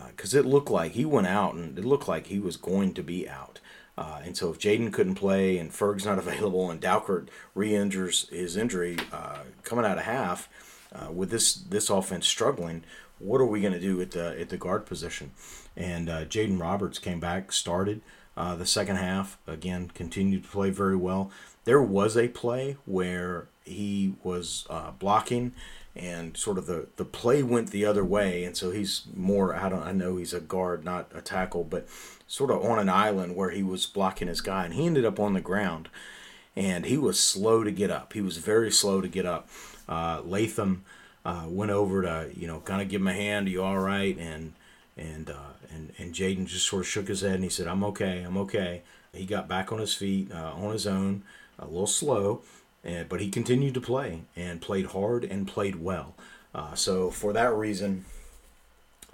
because 0.08 0.36
uh, 0.36 0.40
it 0.40 0.46
looked 0.46 0.70
like 0.72 0.94
he 0.94 1.06
went 1.06 1.28
out 1.28 1.54
and 1.54 1.78
it 1.78 1.86
looked 1.86 2.08
like 2.08 2.28
he 2.28 2.40
was 2.40 2.58
going 2.58 2.94
to 2.94 3.04
be 3.04 3.28
out. 3.28 3.60
Uh, 3.96 4.22
and 4.24 4.36
so 4.36 4.50
if 4.50 4.58
Jaeden 4.58 4.92
couldn't 4.92 5.16
play 5.16 5.58
and 5.58 5.72
Ferg's 5.72 6.06
not 6.06 6.18
available 6.20 6.72
and 6.72 6.82
Dalcourt 6.82 7.28
re-injures 7.54 8.28
his 8.30 8.58
injury 8.58 8.98
uh, 9.12 9.40
coming 9.64 9.86
out 9.86 9.98
of 9.98 10.06
half, 10.06 10.50
uh, 10.94 11.12
with 11.12 11.30
this 11.30 11.54
this 11.54 11.90
offense 11.90 12.28
struggling, 12.28 12.84
what 13.20 13.42
are 13.42 13.46
we 13.46 13.62
going 13.62 13.74
to 13.74 13.80
do 13.80 14.00
at 14.02 14.12
the 14.12 14.40
at 14.40 14.50
the 14.50 14.58
guard 14.58 14.86
position? 14.86 15.32
And 15.76 16.10
uh, 16.10 16.26
Jaeden 16.26 16.60
Roberts 16.60 17.00
came 17.00 17.20
back, 17.20 17.52
started 17.52 18.02
uh, 18.36 18.56
the 18.56 18.66
second 18.66 18.98
half 18.98 19.38
again, 19.48 19.92
continued 19.94 20.44
to 20.44 20.50
play 20.50 20.70
very 20.70 20.96
well. 20.96 21.32
There 21.66 21.82
was 21.82 22.18
a 22.18 22.28
play 22.28 22.78
where 22.86 23.48
he 23.64 24.16
was 24.24 24.66
uh, 24.70 24.92
blocking 24.92 25.54
and 25.96 26.36
sort 26.36 26.58
of 26.58 26.66
the, 26.66 26.88
the 26.98 27.06
play 27.06 27.44
went 27.44 27.70
the 27.70 27.86
other 27.86 28.04
way 28.04 28.44
and 28.44 28.58
so 28.58 28.72
he's 28.72 29.04
more 29.16 29.56
I 29.56 29.70
don't 29.70 29.84
I 29.84 29.92
know 29.92 30.18
he's 30.18 30.34
a 30.34 30.40
guard 30.40 30.84
not 30.84 31.12
a 31.14 31.22
tackle 31.22 31.64
but 31.64 31.88
sort 32.28 32.50
of 32.50 32.66
on 32.66 32.80
an 32.80 32.90
island 32.90 33.36
where 33.36 33.52
he 33.52 33.62
was 33.62 33.86
blocking 33.86 34.28
his 34.28 34.42
guy 34.42 34.66
and 34.66 34.74
he 34.74 34.88
ended 34.88 35.06
up 35.06 35.20
on 35.20 35.34
the 35.34 35.40
ground 35.40 35.90
and 36.56 36.86
he 36.86 36.98
was 36.98 37.20
slow 37.20 37.64
to 37.64 37.72
get 37.72 37.92
up 37.92 38.14
he 38.14 38.22
was 38.22 38.38
very 38.38 38.72
slow 38.72 39.02
to 39.02 39.08
get 39.08 39.26
up 39.26 39.48
uh, 39.88 40.22
Latham 40.24 40.84
uh, 41.26 41.46
went 41.48 41.72
over 41.72 42.02
to 42.02 42.30
you 42.36 42.48
know 42.48 42.60
kind 42.62 42.82
of 42.82 42.90
give 42.90 43.02
him 43.02 43.08
a 43.08 43.14
hand. 43.14 43.48
Are 43.48 43.52
you 43.52 43.64
all 43.64 43.80
right? 43.80 44.18
And 44.18 44.54
and 44.98 45.30
uh, 45.30 45.54
and 45.74 45.92
and 45.98 46.14
Jaeden 46.14 46.46
just 46.46 46.68
sort 46.68 46.82
of 46.82 46.88
shook 46.88 47.08
his 47.08 47.22
head 47.22 47.36
and 47.36 47.44
he 47.44 47.50
said, 47.50 47.68
"I'm 47.68 47.84
okay. 47.86 48.24
I'm 48.24 48.38
okay." 48.38 48.84
He 49.14 49.26
got 49.26 49.48
back 49.48 49.72
on 49.72 49.80
his 49.80 49.94
feet 49.94 50.32
uh, 50.32 50.54
on 50.56 50.72
his 50.72 50.88
own, 50.88 51.24
a 51.60 51.66
little 51.66 51.88
slow, 51.88 52.42
and 52.84 53.08
but 53.08 53.22
he 53.22 53.30
continued 53.30 53.76
to 53.76 53.82
play 53.82 54.24
and 54.36 54.62
played 54.62 54.88
hard 54.88 55.24
and 55.24 55.48
played 55.48 55.76
well. 55.76 56.16
Uh, 56.54 56.76
so 56.76 57.10
for 57.10 57.34
that 57.34 57.54
reason, 57.54 58.06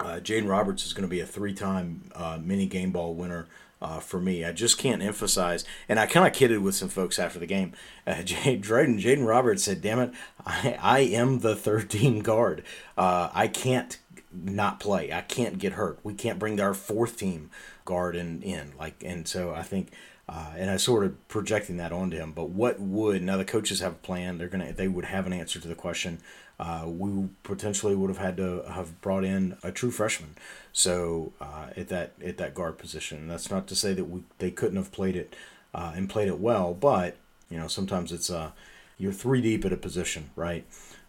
uh, 0.00 0.20
Jaeden 0.20 0.48
Roberts 0.48 0.86
is 0.86 0.92
going 0.92 1.02
to 1.02 1.08
be 1.08 1.20
a 1.20 1.26
three-time 1.26 2.10
uh, 2.14 2.38
mini 2.42 2.66
game 2.66 2.90
ball 2.90 3.14
winner 3.14 3.46
uh, 3.82 4.00
for 4.00 4.20
me. 4.20 4.44
I 4.44 4.52
just 4.52 4.78
can't 4.78 5.02
emphasize, 5.02 5.64
and 5.88 5.98
I 5.98 6.06
kind 6.06 6.26
of 6.26 6.32
kidded 6.32 6.60
with 6.60 6.74
some 6.74 6.88
folks 6.88 7.18
after 7.18 7.38
the 7.38 7.46
game. 7.46 7.72
Uh, 8.06 8.14
Jaeden 8.16 9.00
Jaeden 9.00 9.26
Roberts 9.26 9.64
said, 9.64 9.80
"Damn 9.80 10.00
it, 10.00 10.12
I, 10.44 10.78
I 10.80 11.00
am 11.00 11.40
the 11.40 11.56
third 11.56 11.90
team 11.90 12.20
guard. 12.20 12.62
Uh, 12.96 13.30
I 13.32 13.48
can't 13.48 13.98
not 14.32 14.80
play. 14.80 15.12
I 15.12 15.22
can't 15.22 15.58
get 15.58 15.72
hurt. 15.74 15.98
We 16.02 16.14
can't 16.14 16.38
bring 16.38 16.60
our 16.60 16.74
fourth 16.74 17.16
team 17.16 17.50
guard 17.84 18.16
in 18.16 18.42
in 18.42 18.72
like." 18.78 19.02
And 19.04 19.26
so 19.26 19.54
I 19.54 19.62
think. 19.62 19.92
Uh, 20.28 20.52
and 20.56 20.70
I 20.70 20.76
sort 20.76 21.04
of 21.04 21.26
projecting 21.26 21.78
that 21.78 21.90
onto 21.90 22.16
him. 22.16 22.30
But 22.30 22.50
what 22.50 22.78
would 22.78 23.20
now 23.20 23.36
the 23.36 23.44
coaches 23.44 23.80
have 23.80 23.94
a 23.94 23.96
plan? 23.96 24.38
They're 24.38 24.46
gonna 24.46 24.72
they 24.72 24.86
would 24.86 25.06
have 25.06 25.26
an 25.26 25.32
answer 25.32 25.58
to 25.58 25.66
the 25.66 25.74
question 25.74 26.20
uh, 26.60 26.84
we 26.86 27.30
potentially 27.42 27.94
would 27.94 28.10
have 28.10 28.18
had 28.18 28.36
to 28.36 28.62
have 28.70 29.00
brought 29.00 29.24
in 29.24 29.56
a 29.62 29.72
true 29.72 29.90
freshman. 29.90 30.36
So 30.72 31.32
uh, 31.40 31.68
at 31.74 31.88
that 31.88 32.12
at 32.22 32.36
that 32.36 32.54
guard 32.54 32.76
position, 32.76 33.26
that's 33.28 33.50
not 33.50 33.66
to 33.68 33.74
say 33.74 33.94
that 33.94 34.04
we 34.04 34.22
they 34.38 34.50
couldn't 34.50 34.76
have 34.76 34.92
played 34.92 35.16
it 35.16 35.34
uh, 35.74 35.92
and 35.96 36.08
played 36.08 36.28
it 36.28 36.38
well, 36.38 36.74
but 36.74 37.16
you 37.48 37.58
know 37.58 37.66
sometimes 37.66 38.12
it's 38.12 38.30
uh 38.30 38.50
you're 38.98 39.12
three 39.12 39.40
deep 39.40 39.64
at 39.64 39.72
a 39.72 39.76
position, 39.78 40.30
right? 40.36 40.66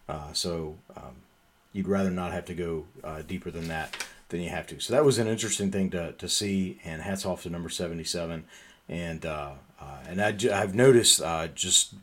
Uh, 0.08 0.32
so 0.32 0.78
um, 0.96 1.16
you'd 1.74 1.86
rather 1.86 2.10
not 2.10 2.32
have 2.32 2.46
to 2.46 2.54
go 2.54 2.86
uh, 3.04 3.20
deeper 3.20 3.50
than 3.50 3.68
that 3.68 4.06
than 4.30 4.40
you 4.40 4.48
have 4.48 4.66
to. 4.68 4.80
So 4.80 4.94
that 4.94 5.04
was 5.04 5.18
an 5.18 5.28
interesting 5.28 5.70
thing 5.70 5.90
to 5.90 6.12
to 6.12 6.28
see, 6.30 6.80
and 6.82 7.02
hats 7.02 7.26
off 7.26 7.42
to 7.42 7.50
number 7.50 7.68
seventy 7.68 8.04
seven 8.04 8.44
and 8.88 9.26
uh, 9.82 9.98
and 10.08 10.22
I, 10.22 10.58
have 10.58 10.74
noticed 10.74 11.20
uh, 11.20 11.48
just 11.48 11.94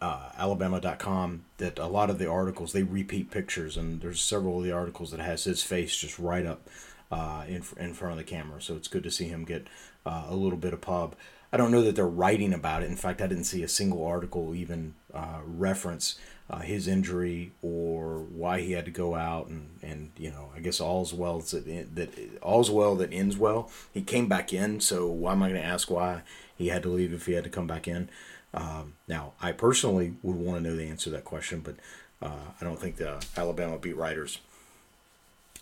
uh, 0.00 0.30
Alabama.com 0.38 1.44
that 1.58 1.78
a 1.78 1.86
lot 1.86 2.10
of 2.10 2.18
the 2.18 2.30
articles 2.30 2.72
they 2.72 2.82
repeat 2.82 3.30
pictures, 3.30 3.76
and 3.76 4.00
there's 4.00 4.20
several 4.20 4.58
of 4.58 4.64
the 4.64 4.72
articles 4.72 5.10
that 5.10 5.20
has 5.20 5.44
his 5.44 5.62
face 5.62 5.96
just 5.96 6.18
right 6.18 6.46
up 6.46 6.68
uh, 7.10 7.44
in 7.48 7.62
in 7.78 7.94
front 7.94 8.12
of 8.12 8.18
the 8.18 8.24
camera. 8.24 8.62
So 8.62 8.76
it's 8.76 8.88
good 8.88 9.02
to 9.02 9.10
see 9.10 9.26
him 9.26 9.44
get 9.44 9.66
uh, 10.04 10.26
a 10.28 10.36
little 10.36 10.58
bit 10.58 10.72
of 10.72 10.80
pub. 10.80 11.16
I 11.52 11.56
don't 11.56 11.70
know 11.70 11.82
that 11.82 11.96
they're 11.96 12.06
writing 12.06 12.52
about 12.52 12.82
it. 12.82 12.90
In 12.90 12.96
fact, 12.96 13.20
I 13.20 13.26
didn't 13.26 13.44
see 13.44 13.62
a 13.62 13.68
single 13.68 14.04
article 14.04 14.54
even 14.54 14.94
uh, 15.12 15.40
reference 15.44 16.18
uh, 16.48 16.60
his 16.60 16.86
injury 16.86 17.52
or 17.62 18.18
why 18.18 18.60
he 18.60 18.72
had 18.72 18.84
to 18.84 18.90
go 18.90 19.14
out. 19.14 19.48
And, 19.48 19.68
and 19.82 20.10
you 20.16 20.30
know, 20.30 20.50
I 20.54 20.60
guess 20.60 20.80
all's 20.80 21.12
well 21.12 21.40
that, 21.40 21.94
that 21.94 22.10
all's 22.40 22.70
well 22.70 22.96
that 22.96 23.12
ends 23.12 23.36
well. 23.36 23.70
He 23.92 24.02
came 24.02 24.28
back 24.28 24.52
in, 24.52 24.80
so 24.80 25.06
why 25.06 25.32
am 25.32 25.42
I 25.42 25.48
going 25.48 25.60
to 25.60 25.66
ask 25.66 25.90
why 25.90 26.22
he 26.56 26.68
had 26.68 26.82
to 26.84 26.88
leave 26.88 27.12
if 27.12 27.26
he 27.26 27.32
had 27.32 27.44
to 27.44 27.50
come 27.50 27.66
back 27.66 27.88
in? 27.88 28.08
Um, 28.54 28.94
now, 29.06 29.32
I 29.42 29.52
personally 29.52 30.14
would 30.22 30.36
want 30.36 30.62
to 30.62 30.70
know 30.70 30.76
the 30.76 30.88
answer 30.88 31.04
to 31.04 31.10
that 31.10 31.24
question, 31.24 31.60
but 31.60 31.76
uh, 32.22 32.52
I 32.60 32.64
don't 32.64 32.80
think 32.80 32.96
the 32.96 33.22
Alabama 33.36 33.76
beat 33.76 33.96
writers 33.96 34.38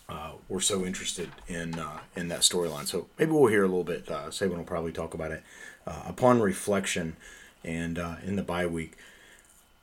uh, 0.07 0.31
were 0.47 0.61
so 0.61 0.85
interested 0.85 1.29
in 1.47 1.77
uh, 1.79 1.99
in 2.15 2.27
that 2.29 2.41
storyline. 2.41 2.85
So 2.85 3.07
maybe 3.17 3.31
we'll 3.31 3.47
hear 3.47 3.63
a 3.63 3.67
little 3.67 3.83
bit. 3.83 4.09
Uh, 4.09 4.27
Saban 4.27 4.57
will 4.57 4.63
probably 4.63 4.91
talk 4.91 5.13
about 5.13 5.31
it 5.31 5.43
uh, 5.85 6.03
upon 6.07 6.41
reflection, 6.41 7.17
and 7.63 7.97
uh, 7.99 8.15
in 8.23 8.35
the 8.35 8.43
bye 8.43 8.67
week, 8.67 8.93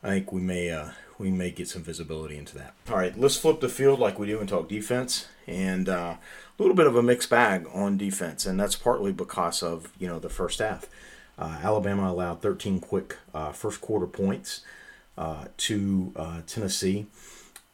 I 0.02 0.08
think 0.08 0.32
we 0.32 0.40
may 0.40 0.70
uh, 0.70 0.88
we 1.18 1.30
may 1.30 1.50
get 1.50 1.68
some 1.68 1.82
visibility 1.82 2.36
into 2.36 2.56
that. 2.58 2.74
All 2.90 2.96
right, 2.96 3.18
let's 3.18 3.36
flip 3.36 3.60
the 3.60 3.68
field 3.68 4.00
like 4.00 4.18
we 4.18 4.26
do 4.26 4.40
and 4.40 4.48
talk 4.48 4.68
defense, 4.68 5.26
and 5.46 5.88
uh, 5.88 6.16
a 6.16 6.62
little 6.62 6.74
bit 6.74 6.86
of 6.86 6.96
a 6.96 7.02
mixed 7.02 7.30
bag 7.30 7.66
on 7.72 7.96
defense, 7.96 8.46
and 8.46 8.58
that's 8.58 8.76
partly 8.76 9.12
because 9.12 9.62
of 9.62 9.92
you 9.98 10.08
know 10.08 10.18
the 10.18 10.28
first 10.28 10.58
half. 10.58 10.88
Uh, 11.38 11.58
Alabama 11.62 12.10
allowed 12.10 12.42
13 12.42 12.80
quick 12.80 13.16
first 13.52 13.80
quarter 13.80 14.06
points 14.06 14.60
to 15.56 16.42
Tennessee, 16.46 17.06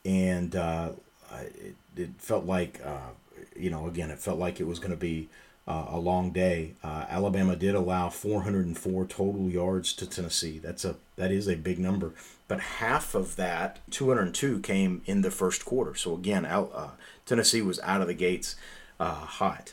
and 0.04 0.54
it, 0.54 1.76
it 1.96 2.10
felt 2.18 2.44
like, 2.44 2.80
uh, 2.84 3.10
you 3.56 3.70
know, 3.70 3.86
again, 3.86 4.10
it 4.10 4.18
felt 4.18 4.38
like 4.38 4.60
it 4.60 4.66
was 4.66 4.78
going 4.78 4.90
to 4.90 4.96
be 4.96 5.28
uh, 5.68 5.86
a 5.90 5.98
long 5.98 6.30
day. 6.30 6.72
Uh, 6.82 7.04
Alabama 7.08 7.54
did 7.54 7.74
allow 7.74 8.08
404 8.08 9.04
total 9.04 9.48
yards 9.48 9.92
to 9.92 10.06
Tennessee. 10.06 10.58
That's 10.58 10.84
a 10.84 10.96
that 11.16 11.30
is 11.30 11.46
a 11.46 11.56
big 11.56 11.78
number, 11.78 12.14
but 12.48 12.60
half 12.60 13.14
of 13.14 13.36
that, 13.36 13.78
202, 13.90 14.60
came 14.60 15.02
in 15.04 15.22
the 15.22 15.30
first 15.30 15.64
quarter. 15.64 15.94
So 15.94 16.14
again, 16.14 16.44
uh, 16.44 16.90
Tennessee 17.26 17.62
was 17.62 17.80
out 17.80 18.00
of 18.00 18.06
the 18.06 18.14
gates 18.14 18.56
uh, 18.98 19.14
hot. 19.14 19.72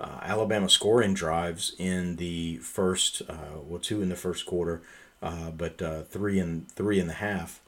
Uh, 0.00 0.18
Alabama 0.22 0.68
scoring 0.68 1.14
drives 1.14 1.74
in 1.78 2.16
the 2.16 2.56
first, 2.58 3.22
well, 3.28 3.80
two 3.80 4.00
in 4.00 4.08
the 4.08 4.16
first 4.16 4.46
quarter, 4.46 4.80
but 5.20 6.08
three 6.08 6.38
and 6.38 6.70
three 6.70 7.00
and 7.00 7.10
a 7.10 7.14
half 7.14 7.60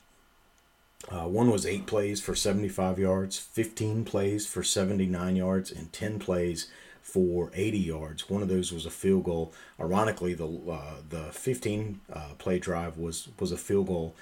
uh, 1.09 1.25
one 1.25 1.51
was 1.51 1.65
eight 1.65 1.87
plays 1.87 2.21
for 2.21 2.35
75 2.35 2.99
yards, 2.99 3.39
15 3.39 4.05
plays 4.05 4.47
for 4.47 4.63
79 4.63 5.35
yards, 5.35 5.71
and 5.73 5.93
10 5.93 6.19
plays 6.19 6.71
for 7.03 7.51
80 7.55 7.79
yards. 7.79 8.31
One 8.31 8.43
of 8.43 8.49
those 8.49 8.73
was 8.73 8.87
a 8.87 8.91
field 8.91 9.25
goal. 9.25 9.53
Ironically, 9.79 10.35
the 10.35 10.47
uh, 10.47 10.97
the 11.09 11.25
15 11.33 12.01
uh, 12.13 12.21
play 12.39 12.59
drive 12.59 12.99
was 12.99 13.29
was 13.39 13.53
a 13.53 13.57
field 13.57 13.89
goal. 13.89 14.15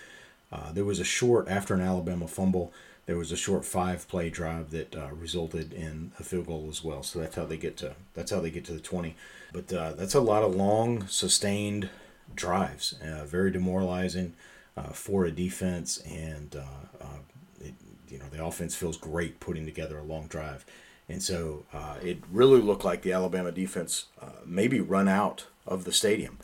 Uh, 0.51 0.73
there 0.73 0.85
was 0.85 0.99
a 0.99 1.05
short 1.05 1.49
after 1.49 1.75
an 1.75 1.81
Alabama 1.81 2.27
fumble. 2.27 2.73
There 3.07 3.17
was 3.17 3.33
a 3.33 3.37
short 3.37 3.65
five 3.65 4.07
play 4.09 4.31
drive 4.31 4.71
that 4.71 4.95
uh, 4.95 5.09
resulted 5.13 5.73
in 5.73 6.13
a 6.19 6.23
field 6.23 6.47
goal 6.47 6.67
as 6.69 6.85
well. 6.85 7.03
So 7.03 7.19
that's 7.19 7.37
how 7.37 7.45
they 7.45 7.57
get 7.57 7.77
to 7.79 7.95
that's 8.15 8.31
how 8.31 8.41
they 8.41 8.51
get 8.51 8.65
to 8.67 8.73
the 8.73 8.81
20. 8.81 9.15
But 9.53 9.73
uh, 9.73 9.93
that's 9.93 10.15
a 10.15 10.21
lot 10.21 10.43
of 10.43 10.55
long 10.55 11.07
sustained 11.07 11.89
drives. 12.35 12.95
very 13.27 13.51
demoralizing 13.51 14.35
uh, 14.79 14.93
for 14.93 15.25
a 15.25 15.31
defense, 15.31 15.99
and 16.07 16.55
uh, 16.55 17.05
uh, 17.05 17.19
it, 17.61 17.75
you 18.09 18.19
know 18.19 18.27
the 18.31 18.45
offense 18.45 18.75
feels 18.77 18.97
great 18.97 19.41
putting 19.41 19.65
together 19.65 19.99
a 19.99 20.05
long 20.05 20.27
drive, 20.29 20.65
and 21.09 21.23
so 21.23 21.65
uh, 21.73 21.97
it 22.03 22.19
really 22.31 22.61
looked 22.61 22.85
like 22.85 23.03
the 23.03 23.13
Alabama 23.13 23.53
defense 23.53 24.07
maybe 24.45 24.81
run 24.81 25.09
out 25.09 25.47
of 25.67 25.85
the 25.85 25.93
stadium. 25.93 26.39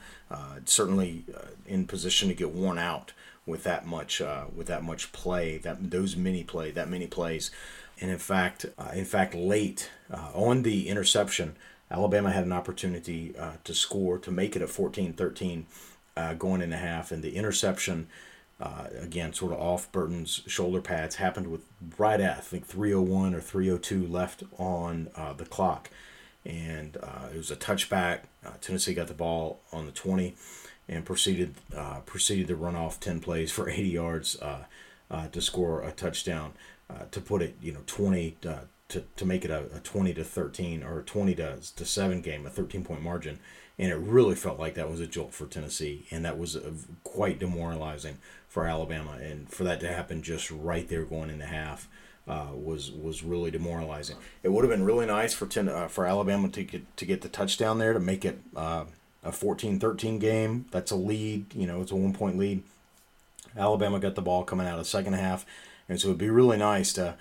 certainly 0.65 1.25
in 1.67 1.87
position 1.87 2.29
to 2.29 2.35
get 2.35 2.51
worn 2.51 2.79
out 2.79 3.13
with 3.47 3.63
that 3.65 3.87
much 3.87 4.23
with 4.55 4.67
that 4.67 4.83
much 4.83 5.13
play, 5.13 5.59
that 5.59 5.91
those 5.91 6.17
many 6.17 6.45
play, 6.45 6.71
that 6.71 6.89
many 6.89 7.07
plays, 7.07 7.51
and 8.01 8.11
in 8.11 8.19
fact, 8.19 8.67
in 8.95 9.05
fact, 9.05 9.35
late 9.35 9.91
on 10.35 10.63
the 10.63 10.89
interception. 10.89 11.57
Alabama 11.91 12.33
had 12.33 12.45
an 12.45 12.53
opportunity 12.53 13.35
uh, 13.39 13.53
to 13.63 13.75
score 13.75 14.19
to 14.19 14.31
make 14.31 14.57
it 14.57 14.63
a 14.63 14.67
14 14.67 15.13
13 15.13 15.67
uh, 16.17 16.35
going 16.35 16.61
into 16.61 16.77
half, 16.77 17.13
and 17.13 17.23
the 17.23 17.37
interception, 17.37 18.09
uh, 18.61 18.87
again, 19.01 19.33
sort 19.33 19.53
of 19.53 19.59
off 19.59 19.91
Burton's 19.91 20.43
shoulder 20.47 20.81
pads, 20.81 21.17
happened 21.17 21.49
with 21.49 21.63
right 21.99 22.21
at 22.21 22.39
I 22.39 22.41
think 22.41 22.67
301 22.67 23.35
or 23.35 23.41
302 23.41 24.07
left 24.07 24.45
on 24.59 25.11
uh, 25.17 25.33
the 25.33 25.45
clock, 25.45 25.91
and 26.45 26.97
uh, 27.03 27.29
it 27.33 27.37
was 27.37 27.51
a 27.51 27.57
touchback. 27.57 28.21
Uh, 28.45 28.51
Tennessee 28.61 28.95
got 28.95 29.09
the 29.09 29.15
ball 29.15 29.61
on 29.73 29.87
the 29.87 29.93
20, 29.93 30.37
and 30.89 31.05
proceeded 31.05 31.55
uh, 31.77 32.01
proceeded 32.01 32.49
to 32.49 32.57
run 32.57 32.77
off 32.77 33.01
10 33.01 33.21
plays 33.21 33.51
for 33.51 33.69
80 33.71 33.89
yards 33.89 34.37
to 35.33 35.41
score 35.41 35.83
a 35.83 35.93
touchdown. 35.93 36.53
To 37.11 37.21
put 37.21 37.43
it 37.43 37.57
you 37.61 37.73
know 37.73 37.81
20 37.87 38.37
uh, 38.47 38.59
to, 38.89 39.05
to 39.17 39.25
make 39.25 39.45
it 39.45 39.51
a, 39.51 39.65
a 39.75 39.81
20 39.81 40.15
to 40.15 40.25
13 40.25 40.83
or 40.83 41.03
20 41.03 41.35
to, 41.37 41.59
to 41.75 41.85
7 41.85 42.21
game 42.21 42.47
a 42.47 42.51
13 42.51 42.85
point 42.85 43.03
margin. 43.03 43.41
And 43.79 43.91
it 43.91 43.97
really 43.97 44.37
felt 44.37 44.61
like 44.61 44.75
that 44.75 44.89
was 44.89 45.01
a 45.01 45.07
jolt 45.07 45.35
for 45.35 45.47
Tennessee. 45.47 46.07
And 46.11 46.25
that 46.25 46.39
was 46.39 46.55
a, 46.55 46.73
quite 47.03 47.41
demoralizing 47.41 48.19
for 48.55 48.69
Alabama 48.69 49.19
and 49.21 49.51
for 49.51 49.65
that 49.65 49.81
to 49.81 49.89
happen 49.89 50.23
just 50.23 50.49
right 50.49 50.89
there 50.89 51.05
going 51.05 51.29
into 51.29 51.45
half 51.45 51.89
uh, 52.29 52.47
was 52.55 52.93
was 52.93 53.25
really 53.25 53.51
demoralizing. 53.51 54.17
It 54.45 54.51
would 54.51 54.63
have 54.63 54.71
been 54.71 54.85
really 54.85 55.07
nice 55.07 55.35
for 55.35 55.47
ten, 55.47 55.69
uh, 55.69 55.89
for 55.89 56.07
Alabama 56.07 56.49
to 56.51 56.63
get 56.63 56.97
to 56.99 57.05
get 57.05 57.23
the 57.23 57.29
touchdown 57.29 57.79
there 57.79 57.93
to 57.93 57.99
make 57.99 58.25
it 58.25 58.39
uh, 58.55 58.85
a 59.25 59.33
14-13 59.33 60.21
game. 60.21 60.67
That's 60.71 60.93
a 60.93 60.97
lead. 60.97 61.53
You 61.53 61.67
know, 61.67 61.83
it's 61.83 61.91
a 61.91 61.97
one 61.97 62.13
point 62.13 62.39
lead. 62.39 62.63
Alabama 63.59 63.99
got 63.99 64.15
the 64.15 64.23
ball 64.23 64.45
coming 64.45 64.69
out 64.69 64.75
of 64.75 64.79
the 64.79 64.85
second 64.85 65.15
half, 65.15 65.45
and 65.89 66.01
so 66.01 66.09
it'd 66.09 66.19
be 66.19 66.31
really 66.31 66.57
nice 66.57 66.93
to 66.93 67.17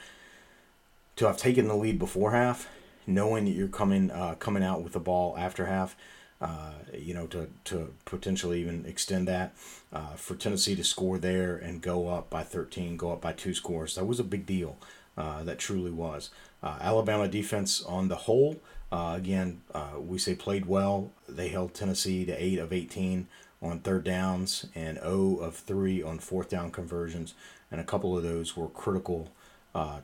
to 1.15 1.25
have 1.25 1.37
taken 1.37 1.67
the 1.67 1.75
lead 1.75 1.97
before 1.97 2.29
half, 2.29 2.69
knowing 3.07 3.45
that 3.45 3.55
you're 3.55 3.67
coming 3.67 4.11
uh, 4.11 4.35
coming 4.35 4.63
out 4.63 4.83
with 4.83 4.93
the 4.93 4.99
ball 4.99 5.35
after 5.35 5.65
half. 5.65 5.95
Uh, 6.43 6.73
you 6.93 7.13
know, 7.13 7.25
to, 7.25 7.47
to 7.63 7.93
potentially 8.03 8.59
even 8.59 8.85
extend 8.85 9.29
that. 9.29 9.53
Uh, 9.93 10.13
for 10.15 10.35
Tennessee 10.35 10.75
to 10.75 10.83
score 10.83 11.17
there 11.17 11.55
and 11.55 11.81
go 11.81 12.09
up 12.09 12.29
by 12.29 12.43
13, 12.43 12.97
go 12.97 13.13
up 13.13 13.21
by 13.21 13.31
two 13.31 13.53
scores, 13.53 13.95
that 13.95 14.05
was 14.05 14.19
a 14.19 14.25
big 14.25 14.45
deal. 14.45 14.75
Uh, 15.17 15.43
that 15.43 15.57
truly 15.57 15.91
was. 15.91 16.31
Uh, 16.61 16.77
Alabama 16.81 17.29
defense 17.29 17.81
on 17.83 18.09
the 18.09 18.15
whole, 18.15 18.59
uh, 18.91 19.13
again, 19.15 19.61
we 19.97 20.17
say 20.17 20.35
played 20.35 20.65
well. 20.65 21.11
They 21.29 21.47
held 21.47 21.73
Tennessee 21.73 22.25
to 22.25 22.43
8 22.43 22.59
of 22.59 22.73
18 22.73 23.27
on 23.61 23.79
third 23.79 24.03
downs 24.03 24.65
and 24.75 24.97
0 24.97 25.37
of 25.37 25.55
3 25.55 26.03
on 26.03 26.19
fourth 26.19 26.49
down 26.49 26.71
conversions, 26.71 27.35
and 27.71 27.79
a 27.79 27.85
couple 27.85 28.17
of 28.17 28.23
those 28.23 28.57
were 28.57 28.67
critical. 28.67 29.31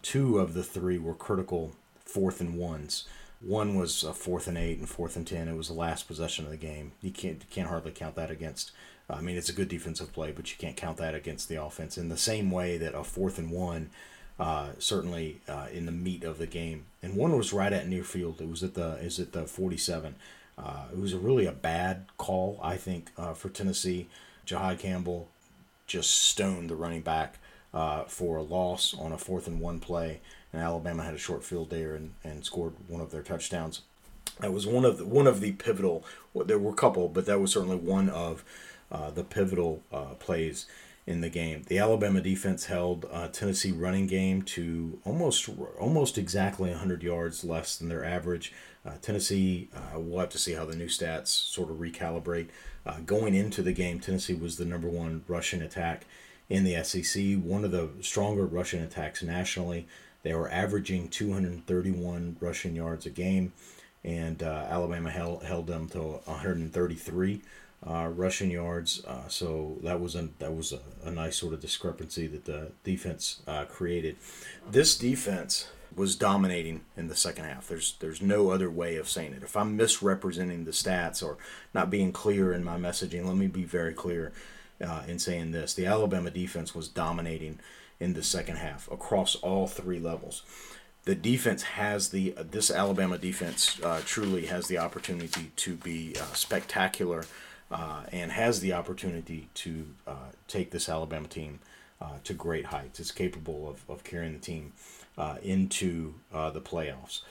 two 0.01 0.39
of 0.39 0.53
the 0.53 0.63
three 0.63 0.97
were 0.97 1.15
critical 1.15 1.73
fourth 2.05 2.39
and 2.39 2.57
ones. 2.57 3.05
One 3.41 3.77
was 3.77 4.03
a 4.03 4.13
fourth 4.13 4.47
and 4.47 4.57
eight 4.57 4.79
and 4.79 4.89
fourth 4.89 5.15
and 5.15 5.25
ten. 5.25 5.47
It 5.47 5.55
was 5.55 5.69
the 5.69 5.73
last 5.73 6.07
possession 6.07 6.45
of 6.45 6.51
the 6.51 6.57
game. 6.57 6.91
You 7.01 7.11
can't 7.11 7.49
can't 7.49 7.69
hardly 7.69 7.91
count 7.91 8.15
that 8.15 8.29
against. 8.29 8.71
Uh, 9.09 9.13
I 9.13 9.21
mean, 9.21 9.37
it's 9.37 9.49
a 9.49 9.53
good 9.53 9.69
defensive 9.69 10.11
play, 10.11 10.31
but 10.31 10.51
you 10.51 10.57
can't 10.57 10.75
count 10.75 10.97
that 10.97 11.15
against 11.15 11.47
the 11.47 11.61
offense. 11.61 11.97
In 11.97 12.09
the 12.09 12.17
same 12.17 12.51
way 12.51 12.77
that 12.77 12.93
a 12.93 13.03
fourth 13.03 13.37
and 13.37 13.49
one, 13.49 13.91
uh, 14.39 14.69
certainly 14.77 15.39
uh, 15.47 15.67
in 15.71 15.85
the 15.85 15.91
meat 15.91 16.23
of 16.23 16.37
the 16.37 16.47
game, 16.47 16.85
and 17.01 17.15
one 17.15 17.35
was 17.37 17.53
right 17.53 17.71
at 17.71 17.87
near 17.87 18.03
field. 18.03 18.41
It 18.41 18.49
was 18.49 18.61
at 18.61 18.73
the 18.73 18.95
is 18.95 19.19
at 19.19 19.31
the 19.31 19.45
forty 19.45 19.77
seven. 19.77 20.15
Uh, 20.57 20.87
it 20.91 20.99
was 20.99 21.13
a 21.13 21.19
really 21.19 21.45
a 21.45 21.53
bad 21.53 22.07
call, 22.17 22.59
I 22.61 22.75
think, 22.75 23.11
uh, 23.17 23.33
for 23.33 23.47
Tennessee. 23.47 24.09
Jihaad 24.45 24.79
Campbell 24.79 25.29
just 25.87 26.11
stoned 26.11 26.69
the 26.69 26.75
running 26.75 27.01
back 27.01 27.39
uh, 27.73 28.03
for 28.03 28.37
a 28.37 28.43
loss 28.43 28.95
on 28.97 29.11
a 29.11 29.17
fourth 29.17 29.47
and 29.47 29.59
one 29.59 29.79
play 29.79 30.19
and 30.51 30.61
Alabama 30.61 31.03
had 31.03 31.13
a 31.13 31.19
short 31.19 31.43
field 31.43 31.69
there 31.69 31.95
and, 31.95 32.13
and 32.23 32.43
scored 32.43 32.73
one 32.87 33.01
of 33.01 33.11
their 33.11 33.21
touchdowns. 33.21 33.81
That 34.39 34.53
was 34.53 34.65
one 34.65 34.85
of 34.85 34.97
the 34.97 35.05
one 35.05 35.27
of 35.27 35.41
the 35.41 35.51
pivotal. 35.53 36.03
There 36.33 36.59
were 36.59 36.71
a 36.71 36.75
couple, 36.75 37.09
but 37.09 37.25
that 37.25 37.39
was 37.39 37.51
certainly 37.51 37.75
one 37.75 38.09
of 38.09 38.43
uh, 38.91 39.11
the 39.11 39.23
pivotal 39.23 39.83
uh, 39.91 40.15
plays 40.15 40.65
in 41.05 41.21
the 41.21 41.29
game. 41.29 41.63
The 41.67 41.79
Alabama 41.79 42.21
defense 42.21 42.65
held 42.65 43.05
uh, 43.11 43.27
Tennessee 43.27 43.71
running 43.71 44.07
game 44.07 44.41
to 44.43 44.99
almost 45.03 45.49
almost 45.77 46.17
exactly 46.17 46.69
100 46.69 47.03
yards 47.03 47.43
less 47.43 47.75
than 47.77 47.89
their 47.89 48.05
average. 48.05 48.53
Uh, 48.85 48.93
Tennessee, 49.01 49.67
uh, 49.75 49.99
we'll 49.99 50.19
have 50.19 50.29
to 50.29 50.37
see 50.37 50.53
how 50.53 50.65
the 50.65 50.75
new 50.75 50.87
stats 50.87 51.27
sort 51.27 51.69
of 51.69 51.77
recalibrate. 51.77 52.47
Uh, 52.85 52.99
going 53.05 53.35
into 53.35 53.61
the 53.61 53.73
game, 53.73 53.99
Tennessee 53.99 54.33
was 54.33 54.55
the 54.55 54.65
number 54.65 54.87
one 54.87 55.23
rushing 55.27 55.61
attack 55.61 56.05
in 56.49 56.63
the 56.63 56.83
SEC, 56.83 57.37
one 57.37 57.63
of 57.63 57.71
the 57.71 57.89
stronger 58.01 58.45
rushing 58.45 58.81
attacks 58.81 59.21
nationally. 59.21 59.87
They 60.23 60.33
were 60.33 60.51
averaging 60.51 61.09
231 61.09 62.37
rushing 62.39 62.75
yards 62.75 63.05
a 63.05 63.09
game, 63.09 63.53
and 64.03 64.41
uh, 64.43 64.65
Alabama 64.69 65.11
held, 65.11 65.43
held 65.43 65.67
them 65.67 65.87
to 65.89 65.99
133 65.99 67.41
uh, 67.87 68.09
rushing 68.13 68.51
yards. 68.51 69.03
Uh, 69.05 69.27
so 69.27 69.77
that 69.83 70.01
was 70.01 70.15
a 70.15 70.29
that 70.39 70.53
was 70.53 70.73
a, 70.73 70.79
a, 71.05 71.11
nice 71.11 71.37
sort 71.37 71.53
of 71.53 71.61
discrepancy 71.61 72.27
that 72.27 72.45
the 72.45 72.71
defense 72.83 73.41
uh, 73.47 73.65
created. 73.65 74.17
This 74.69 74.97
defense 74.97 75.69
was 75.95 76.15
dominating 76.15 76.81
in 76.97 77.07
the 77.07 77.15
second 77.15 77.45
half. 77.45 77.67
There's 77.67 77.95
there's 77.99 78.21
no 78.21 78.49
other 78.49 78.69
way 78.69 78.97
of 78.97 79.07
saying 79.07 79.33
it. 79.33 79.43
If 79.43 79.55
I'm 79.55 79.77
misrepresenting 79.77 80.65
the 80.65 80.71
stats 80.71 81.23
or 81.23 81.37
not 81.73 81.89
being 81.89 82.11
clear 82.11 82.51
in 82.51 82.63
my 82.63 82.77
messaging, 82.77 83.25
let 83.25 83.37
me 83.37 83.47
be 83.47 83.63
very 83.63 83.93
clear 83.93 84.33
uh, 84.85 85.03
in 85.07 85.19
saying 85.19 85.51
this: 85.51 85.73
the 85.73 85.85
Alabama 85.85 86.29
defense 86.29 86.73
was 86.73 86.87
dominating 86.87 87.59
in 87.99 88.13
the 88.13 88.23
second 88.23 88.57
half 88.57 88.89
across 88.91 89.35
all 89.35 89.67
three 89.67 89.99
levels. 89.99 90.43
The 91.05 91.15
defense 91.15 91.63
has 91.63 92.09
the 92.09 92.35
this 92.37 92.69
Alabama 92.69 93.17
defense 93.17 93.79
uh, 93.81 94.01
truly 94.05 94.45
has 94.47 94.67
the 94.67 94.77
opportunity 94.77 95.51
to 95.55 95.75
be 95.75 96.15
uh, 96.19 96.33
spectacular 96.33 97.25
uh, 97.71 98.03
and 98.11 98.31
has 98.31 98.59
the 98.59 98.73
opportunity 98.73 99.49
to 99.55 99.87
uh, 100.07 100.31
take 100.47 100.71
this 100.71 100.89
Alabama 100.89 101.27
team 101.27 101.59
uh, 102.01 102.17
to 102.23 102.33
great 102.33 102.67
heights. 102.67 102.99
It's 102.99 103.11
capable 103.11 103.69
of, 103.69 103.83
of 103.89 104.03
carrying 104.03 104.33
the 104.33 104.39
team 104.39 104.73
into 105.41 106.13
the 106.31 106.61
playoffs. 106.61 107.21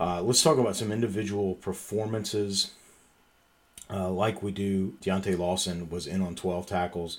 let's 0.00 0.42
talk 0.42 0.58
about 0.58 0.74
some 0.74 0.90
individual 0.90 1.54
performances. 1.54 2.72
Like 3.90 4.42
we 4.42 4.52
do, 4.52 4.96
Deontae 5.00 5.38
Lawson 5.38 5.88
was 5.90 6.06
in 6.06 6.22
on 6.22 6.34
12 6.34 6.66
tackles, 6.66 7.18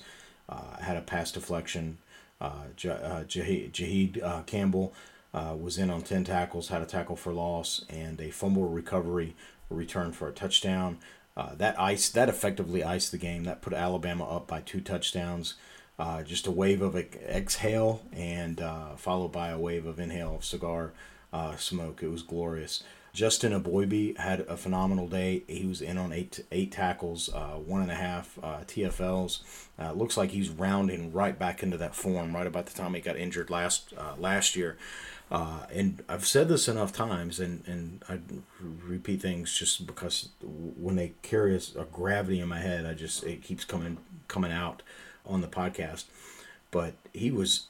had 0.80 0.96
a 0.96 1.02
pass 1.02 1.32
deflection, 1.32 1.98
uh, 2.40 2.64
Jihaad 2.76 4.22
uh, 4.22 4.42
Campbell 4.42 4.94
uh, 5.34 5.54
was 5.58 5.78
in 5.78 5.90
on 5.90 6.02
10 6.02 6.24
tackles, 6.24 6.68
had 6.68 6.82
a 6.82 6.86
tackle 6.86 7.16
for 7.16 7.32
loss, 7.32 7.84
and 7.88 8.20
a 8.20 8.30
fumble 8.30 8.68
recovery 8.68 9.34
return 9.70 10.12
for 10.12 10.28
a 10.28 10.32
touchdown. 10.32 10.98
Uh, 11.36 11.54
that 11.54 11.78
ice 11.78 12.08
that 12.10 12.28
effectively 12.28 12.82
iced 12.82 13.12
the 13.12 13.18
game. 13.18 13.44
That 13.44 13.62
put 13.62 13.72
Alabama 13.72 14.24
up 14.24 14.48
by 14.48 14.60
two 14.60 14.80
touchdowns. 14.80 15.54
Uh, 15.98 16.22
just 16.22 16.46
a 16.46 16.50
wave 16.50 16.80
of 16.80 16.96
exhale 16.96 18.02
and 18.12 18.60
uh, 18.60 18.94
followed 18.96 19.32
by 19.32 19.48
a 19.48 19.58
wave 19.58 19.84
of 19.84 19.98
inhale 19.98 20.36
of 20.36 20.44
cigar 20.44 20.92
smoke. 21.56 22.02
It 22.02 22.08
was 22.08 22.22
glorious. 22.22 22.82
Justin 23.12 23.52
Eboigbe 23.52 24.16
had 24.16 24.40
a 24.40 24.56
phenomenal 24.56 25.08
day. 25.08 25.42
He 25.46 25.66
was 25.66 25.80
in 25.80 25.98
on 25.98 26.12
eight 26.12 26.44
eight 26.52 26.72
tackles, 26.72 27.32
uh, 27.32 27.56
one 27.56 27.82
and 27.82 27.90
a 27.90 27.94
half 27.94 28.38
uh, 28.42 28.58
TFLs. 28.66 29.40
Uh, 29.78 29.92
looks 29.92 30.16
like 30.16 30.30
he's 30.30 30.50
rounding 30.50 31.12
right 31.12 31.38
back 31.38 31.62
into 31.62 31.76
that 31.78 31.94
form 31.94 32.34
right 32.34 32.46
about 32.46 32.66
the 32.66 32.74
time 32.74 32.94
he 32.94 33.00
got 33.00 33.16
injured 33.16 33.50
last 33.50 33.92
uh, 33.96 34.14
last 34.18 34.56
year. 34.56 34.76
Uh, 35.30 35.66
and 35.72 36.02
I've 36.08 36.26
said 36.26 36.48
this 36.48 36.68
enough 36.68 36.90
times, 36.92 37.38
and, 37.38 37.62
and 37.66 38.02
I 38.08 38.18
repeat 38.60 39.20
things 39.20 39.56
just 39.56 39.86
because 39.86 40.30
when 40.40 40.96
they 40.96 41.12
carry 41.20 41.54
a, 41.54 41.80
a 41.80 41.84
gravity 41.84 42.40
in 42.40 42.48
my 42.48 42.60
head, 42.60 42.86
I 42.86 42.94
just 42.94 43.24
it 43.24 43.42
keeps 43.42 43.64
coming 43.64 43.98
coming 44.26 44.52
out 44.52 44.82
on 45.26 45.40
the 45.40 45.48
podcast. 45.48 46.04
But 46.70 46.94
he 47.12 47.30
was 47.30 47.66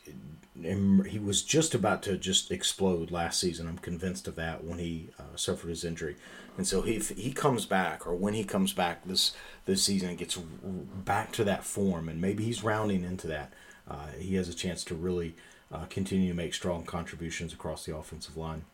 he 0.63 1.19
was 1.19 1.43
just 1.43 1.75
about 1.75 2.03
to 2.03 2.17
just 2.17 2.51
explode 2.51 3.11
last 3.11 3.41
season. 3.41 3.69
I'm 3.69 3.79
convinced 3.79 4.27
of 4.27 4.35
that 4.37 4.65
when 4.65 4.79
he 4.79 5.11
uh, 5.19 5.37
suffered 5.37 5.69
his 5.69 5.85
injury, 5.85 6.17
and 6.57 6.67
so 6.67 6.83
he 6.83 6.99
he 6.99 7.33
comes 7.33 7.65
back, 7.65 8.07
or 8.07 8.15
when 8.15 8.35
he 8.35 8.45
comes 8.45 8.73
back 8.73 9.05
this 9.05 9.33
this 9.67 9.85
season, 9.85 10.11
and 10.11 10.19
gets 10.19 10.37
back 10.37 11.33
to 11.33 11.45
that 11.45 11.65
form, 11.65 12.09
and 12.09 12.21
maybe 12.21 12.45
he's 12.45 12.65
rounding 12.65 13.05
into 13.05 13.27
that. 13.29 13.53
Uh, 13.89 14.09
he 14.19 14.35
has 14.35 14.49
a 14.49 14.55
chance 14.55 14.85
to 14.85 14.95
really 14.95 15.35
uh, 15.73 15.85
continue 15.89 16.29
to 16.29 16.37
make 16.37 16.55
strong 16.55 16.85
contributions 16.85 17.53
across 17.53 17.85
the 17.85 17.97
offensive 17.97 18.37
line. 18.37 18.65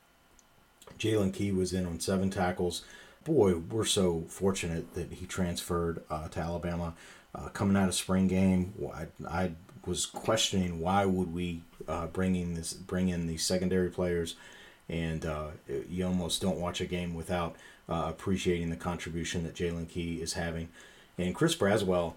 Jaylen 0.99 1.33
Key 1.33 1.53
was 1.53 1.73
in 1.73 1.87
on 1.87 2.01
seven 2.01 2.31
tackles. 2.31 2.83
Boy, 3.25 3.57
we're 3.57 3.85
so 3.85 4.25
fortunate 4.29 4.95
that 4.95 5.13
he 5.13 5.27
transferred 5.27 6.03
uh, 6.11 6.29
to 6.29 6.41
Alabama. 6.41 6.95
Uh, 7.35 7.49
coming 7.49 7.77
out 7.77 7.89
of 7.89 7.95
spring 7.95 8.29
game, 8.29 8.75
I, 8.95 9.07
I 9.29 9.53
was 9.87 10.07
questioning 10.07 10.81
why 10.81 11.05
would 11.05 11.33
we 11.33 11.63
uh, 11.89 12.07
bring 12.07 12.37
in 12.37 12.55
this 12.55 12.73
bring 12.73 13.09
in 13.09 13.27
these 13.27 13.45
secondary 13.45 13.91
players, 13.91 14.37
and 14.89 15.25
uh, 15.25 15.49
you 15.89 16.07
almost 16.07 16.43
don't 16.43 16.61
watch 16.61 16.81
a 16.81 16.87
game 16.87 17.15
without 17.15 17.57
uh, 17.89 18.07
appreciating 18.09 18.71
the 18.71 18.77
contribution 18.77 19.45
that 19.45 19.55
Jaylen 19.55 19.89
Key 19.89 20.21
is 20.21 20.35
having, 20.35 20.69
and 21.19 21.35
Chris 21.35 21.55
Braswell. 21.55 22.15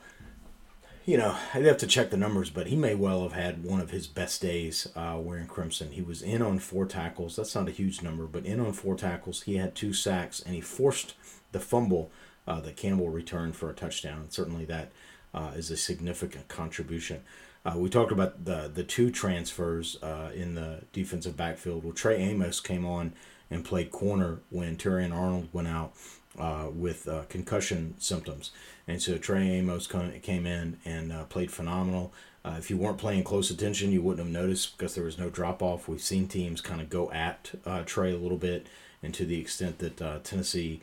You 1.05 1.15
know, 1.15 1.37
I'd 1.53 1.63
have 1.63 1.77
to 1.77 1.87
check 1.87 2.09
the 2.09 2.17
numbers, 2.17 2.49
but 2.49 2.67
he 2.67 2.75
may 2.75 2.93
well 2.93 3.23
have 3.23 3.31
had 3.31 3.63
one 3.63 3.79
of 3.79 3.91
his 3.91 4.07
best 4.07 4.41
days 4.41 4.89
uh, 4.93 5.15
wearing 5.17 5.47
crimson. 5.47 5.93
He 5.93 6.01
was 6.01 6.21
in 6.21 6.41
on 6.41 6.59
four 6.59 6.85
tackles. 6.85 7.37
That's 7.37 7.55
not 7.55 7.69
a 7.69 7.71
huge 7.71 8.01
number, 8.01 8.25
but 8.25 8.45
in 8.45 8.59
on 8.59 8.73
four 8.73 8.95
tackles. 8.95 9.43
He 9.43 9.55
had 9.55 9.73
two 9.73 9.93
sacks, 9.93 10.41
and 10.41 10.53
he 10.53 10.59
forced 10.59 11.13
the 11.53 11.61
fumble 11.61 12.11
uh, 12.45 12.59
that 12.59 12.75
Campbell 12.75 13.09
returned 13.09 13.55
for 13.55 13.69
a 13.69 13.73
touchdown. 13.73 14.25
Certainly 14.29 14.65
that 14.65 14.91
uh, 15.33 15.51
is 15.55 15.71
a 15.71 15.77
significant 15.77 16.47
contribution. 16.47 17.21
Uh, 17.65 17.73
we 17.77 17.89
talked 17.89 18.11
about 18.11 18.45
the 18.45 18.71
the 18.73 18.83
two 18.83 19.11
transfers 19.11 19.97
uh, 20.01 20.31
in 20.33 20.55
the 20.55 20.81
defensive 20.93 21.35
backfield. 21.35 21.83
Well, 21.83 21.93
Trey 21.93 22.17
Amos 22.21 22.59
came 22.59 22.85
on 22.85 23.13
and 23.49 23.63
played 23.65 23.91
corner 23.91 24.39
when 24.49 24.77
Terrion 24.77 25.13
Arnold 25.13 25.49
went 25.53 25.67
out. 25.67 25.93
uh, 26.37 26.67
with 26.71 27.07
uh, 27.07 27.23
concussion 27.29 27.95
symptoms. 27.97 28.51
And 28.87 29.01
so 29.01 29.17
Trey 29.17 29.49
Amos 29.49 29.87
came 29.87 30.45
in 30.45 30.77
and 30.85 31.11
uh, 31.11 31.23
played 31.25 31.51
phenomenal. 31.51 32.13
Uh, 32.45 32.55
if 32.57 32.69
you 32.69 32.77
weren't 32.77 32.99
paying 32.99 33.23
close 33.23 33.49
attention, 33.49 33.91
you 33.91 34.01
wouldn't 34.01 34.25
have 34.25 34.33
noticed 34.33 34.77
because 34.77 34.95
there 34.95 35.03
was 35.03 35.17
no 35.17 35.29
drop 35.29 35.61
off. 35.61 35.87
We've 35.87 36.01
seen 36.01 36.27
teams 36.27 36.61
kind 36.61 36.79
of 36.79 36.89
go 36.89 37.11
at 37.11 37.51
Trey 37.85 38.13
a 38.13 38.17
little 38.17 38.37
bit, 38.37 38.67
and 39.03 39.13
to 39.15 39.25
the 39.25 39.39
extent 39.39 39.79
that 39.79 40.23
Tennessee 40.23 40.81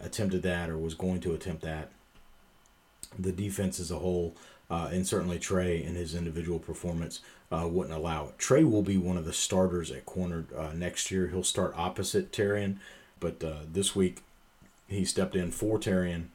attempted 0.00 0.42
that 0.44 0.70
or 0.70 0.78
was 0.78 0.94
going 0.94 1.20
to 1.20 1.34
attempt 1.34 1.62
that, 1.62 1.90
the 3.18 3.32
defense 3.32 3.78
as 3.80 3.90
a 3.90 3.98
whole, 3.98 4.34
and 4.70 5.06
certainly 5.06 5.38
Trey 5.38 5.82
and 5.82 5.96
his 5.96 6.14
individual 6.14 6.58
performance, 6.58 7.20
wouldn't 7.50 7.96
allow 7.96 8.28
it. 8.28 8.38
Trey 8.38 8.64
will 8.64 8.82
be 8.82 8.98
one 8.98 9.16
of 9.16 9.24
the 9.24 9.32
starters 9.32 9.90
at 9.90 10.06
corner 10.06 10.44
next 10.74 11.10
year. 11.10 11.28
He'll 11.28 11.42
start 11.42 11.74
opposite 11.76 12.32
Terrion, 12.32 12.76
but 13.20 13.40
this 13.72 13.96
week 13.96 14.22
he 14.88 15.04
stepped 15.04 15.36
in 15.36 15.50
for 15.50 15.78
Terrion 15.78 16.26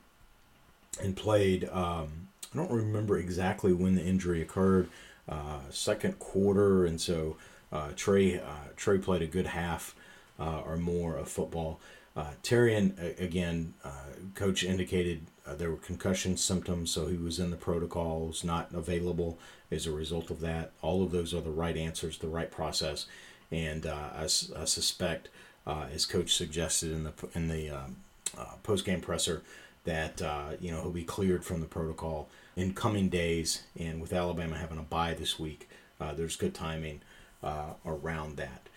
and 1.02 1.16
played. 1.16 1.68
Um, 1.70 2.28
I 2.54 2.58
don't 2.58 2.72
remember 2.72 3.18
exactly 3.18 3.74
when 3.74 3.96
the 3.96 4.04
injury 4.04 4.42
occurred. 4.42 4.90
Uh, 5.28 5.60
second 5.70 6.20
quarter, 6.20 6.86
and 6.86 7.00
so 7.00 7.38
uh, 7.72 7.90
Trey 7.96 8.40
uh, 8.40 8.70
Trey 8.76 8.98
played 8.98 9.22
a 9.22 9.28
good 9.28 9.48
half 9.48 9.96
uh, 9.96 10.03
or 10.40 10.78
more 10.78 11.16
of 11.16 11.30
football. 11.30 11.80
Uh, 12.16 12.32
Terrion 12.44 13.20
again, 13.20 13.74
uh, 13.84 13.90
coach 14.36 14.64
indicated 14.64 15.26
there 15.46 15.72
were 15.72 15.78
concussion 15.78 16.38
symptoms, 16.38 16.92
so 16.92 17.08
he 17.08 17.18
was 17.18 17.40
in 17.40 17.50
the 17.50 17.58
protocols, 17.58 18.44
not 18.44 18.72
available 18.72 19.40
as 19.72 19.88
a 19.88 19.92
result 19.92 20.30
of 20.30 20.40
that. 20.42 20.72
All 20.82 21.04
of 21.04 21.12
those 21.12 21.34
are 21.34 21.42
the 21.42 21.50
right 21.50 21.76
answers, 21.76 22.20
the 22.20 22.28
right 22.28 22.52
process, 22.52 23.08
and 23.52 23.86
I, 23.86 24.24
I, 24.24 24.28
suspect, 24.28 25.30
as 25.66 26.06
coach 26.06 26.36
suggested 26.36 26.92
in 26.92 27.04
the 27.04 27.14
in 27.34 27.48
the 27.48 27.70
um, 27.72 27.98
uh, 28.38 28.56
post 28.64 28.86
game 28.86 29.02
presser 29.02 29.44
that 29.84 30.22
uh, 30.22 30.52
you 30.60 30.72
know 30.72 30.82
he'll 30.82 30.92
be 30.92 31.04
cleared 31.04 31.44
from 31.44 31.62
the 31.62 31.68
protocol 31.68 32.30
in 32.56 32.74
coming 32.74 33.10
days. 33.10 33.64
And 33.78 34.02
with 34.02 34.14
Alabama 34.14 34.58
having 34.58 34.80
a 34.80 34.84
bye 34.84 35.14
this 35.14 35.40
week, 35.40 35.70
uh, 36.00 36.14
there's 36.14 36.36
good 36.36 36.54
timing 36.54 37.02
uh, 37.44 37.74
around 37.86 38.38
that. 38.38 38.70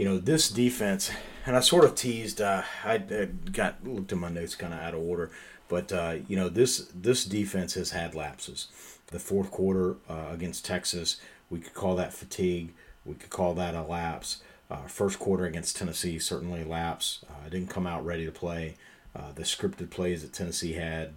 You 0.00 0.06
know 0.06 0.16
this 0.16 0.48
defense, 0.48 1.10
and 1.44 1.54
I 1.54 1.60
sort 1.60 1.84
of 1.84 1.94
teased. 1.94 2.40
Uh, 2.40 2.62
I, 2.86 2.94
I, 2.94 3.28
got 3.52 3.86
looked 3.86 4.12
at 4.12 4.16
my 4.16 4.30
notes 4.30 4.54
kind 4.54 4.72
of 4.72 4.80
out 4.80 4.94
of 4.94 5.00
order, 5.00 5.30
but 5.68 5.92
uh, 5.92 6.14
you 6.26 6.36
know 6.36 6.48
this 6.48 6.88
this 6.94 7.26
defense 7.26 7.74
has 7.74 7.90
had 7.90 8.14
lapses. 8.14 8.68
The 9.08 9.18
fourth 9.18 9.50
quarter 9.50 9.96
against 10.08 10.64
Texas, 10.64 11.20
we 11.50 11.58
could 11.58 11.74
call 11.74 11.96
that 11.96 12.14
fatigue. 12.14 12.72
We 13.04 13.12
could 13.12 13.28
call 13.28 13.52
that 13.56 13.74
a 13.74 13.82
lapse. 13.82 14.40
first 14.86 15.18
quarter 15.18 15.44
against 15.44 15.76
Tennessee 15.76 16.18
certainly 16.18 16.64
lapse. 16.64 17.22
didn't 17.50 17.68
come 17.68 17.86
out 17.86 18.02
ready 18.02 18.24
to 18.24 18.32
play. 18.32 18.76
Uh, 19.14 19.32
the 19.34 19.42
scripted 19.42 19.90
plays 19.90 20.22
that 20.22 20.32
Tennessee 20.32 20.72
had 20.72 21.12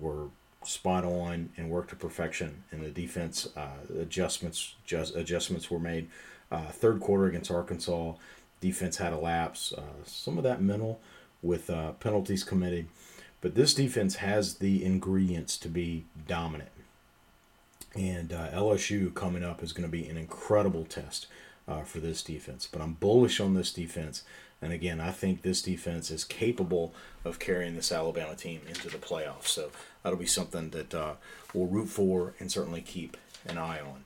were 0.00 0.28
spot 0.62 1.04
on 1.04 1.50
and 1.58 1.68
worked 1.68 1.90
to 1.90 1.96
perfection, 1.96 2.64
and 2.70 2.80
the 2.80 2.90
defense 2.90 3.48
uh, 3.54 4.00
adjustments 4.00 4.76
just 4.86 5.14
adjustments 5.14 5.70
were 5.70 5.78
made. 5.78 6.08
Uh, 6.54 6.70
third 6.70 7.00
quarter 7.00 7.26
against 7.26 7.50
Arkansas, 7.50 8.12
defense 8.60 8.98
had 8.98 9.12
a 9.12 9.18
lapse. 9.18 9.72
Uh, 9.72 10.04
some 10.04 10.38
of 10.38 10.44
that 10.44 10.62
mental 10.62 11.00
with 11.42 11.68
uh, 11.68 11.90
penalties 11.92 12.44
committed, 12.44 12.86
but 13.40 13.56
this 13.56 13.74
defense 13.74 14.16
has 14.16 14.58
the 14.58 14.84
ingredients 14.84 15.58
to 15.58 15.68
be 15.68 16.04
dominant. 16.28 16.70
And 17.96 18.32
uh, 18.32 18.50
LSU 18.50 19.12
coming 19.14 19.42
up 19.42 19.64
is 19.64 19.72
going 19.72 19.88
to 19.88 19.90
be 19.90 20.06
an 20.06 20.16
incredible 20.16 20.84
test 20.84 21.26
for 21.86 21.98
this 21.98 22.22
defense. 22.22 22.68
But 22.70 22.82
I'm 22.82 22.92
bullish 22.94 23.40
on 23.40 23.54
this 23.54 23.72
defense. 23.72 24.22
And 24.60 24.72
again, 24.72 25.00
I 25.00 25.10
think 25.10 25.42
this 25.42 25.62
defense 25.62 26.10
is 26.10 26.24
capable 26.24 26.94
of 27.24 27.38
carrying 27.38 27.74
this 27.74 27.90
Alabama 27.90 28.34
team 28.36 28.60
into 28.68 28.88
the 28.88 28.98
playoffs. 28.98 29.48
So 29.48 29.70
that'll 30.02 30.18
be 30.18 30.26
something 30.26 30.70
that 30.70 30.94
uh, 30.94 31.14
we'll 31.52 31.66
root 31.66 31.88
for 31.88 32.34
and 32.38 32.50
certainly 32.50 32.80
keep 32.80 33.16
an 33.46 33.58
eye 33.58 33.80
on. 33.80 34.04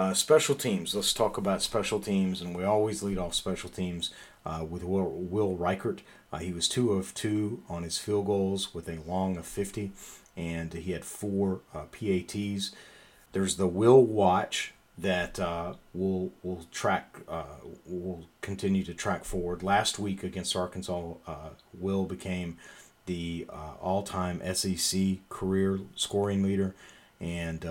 Uh, 0.00 0.14
special 0.14 0.54
teams. 0.54 0.94
Let's 0.94 1.12
talk 1.12 1.36
about 1.36 1.60
special 1.60 2.00
teams, 2.00 2.40
and 2.40 2.56
we 2.56 2.64
always 2.64 3.02
lead 3.02 3.18
off 3.18 3.34
special 3.34 3.68
teams 3.68 4.08
uh, 4.46 4.64
with 4.66 4.82
Will, 4.82 5.10
Will 5.10 5.58
Reichard. 5.58 5.98
Uh, 6.32 6.38
he 6.38 6.54
was 6.54 6.70
two 6.70 6.94
of 6.94 7.12
two 7.12 7.62
on 7.68 7.82
his 7.82 7.98
field 7.98 8.24
goals 8.24 8.72
with 8.72 8.88
a 8.88 9.02
long 9.06 9.36
of 9.36 9.44
50, 9.44 9.92
and 10.38 10.72
he 10.72 10.92
had 10.92 11.04
four 11.04 11.60
uh, 11.74 11.82
PATs. 11.92 12.74
There's 13.32 13.56
the 13.56 13.66
Will 13.66 14.02
Watch 14.02 14.72
that 14.96 15.38
uh, 15.38 15.74
will 15.92 16.32
will 16.42 16.64
track 16.72 17.18
uh, 17.28 17.56
will 17.84 18.24
continue 18.40 18.84
to 18.84 18.94
track 18.94 19.26
forward. 19.26 19.62
Last 19.62 19.98
week 19.98 20.24
against 20.24 20.56
Arkansas, 20.56 21.12
Will 21.78 22.06
became 22.06 22.56
the 23.04 23.46
all-time 23.82 24.40
SEC 24.54 25.18
career 25.28 25.80
scoring 25.94 26.42
leader, 26.42 26.74
and 27.20 27.66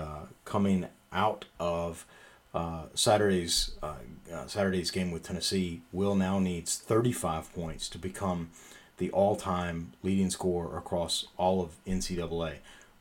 coming 0.45 0.85
out 1.11 1.45
of 1.59 2.05
uh, 2.53 2.83
Saturday's 2.93 3.71
uh, 3.83 3.95
uh, 4.33 4.47
Saturday's 4.47 4.91
game 4.91 5.11
with 5.11 5.23
Tennessee, 5.23 5.81
Will 5.91 6.15
now 6.15 6.39
needs 6.39 6.77
35 6.77 7.53
points 7.53 7.89
to 7.89 7.97
become 7.97 8.51
the 8.97 9.09
all-time 9.11 9.93
leading 10.03 10.29
scorer 10.29 10.77
across 10.77 11.27
all 11.37 11.61
of 11.61 11.71
NCAA, 11.85 12.55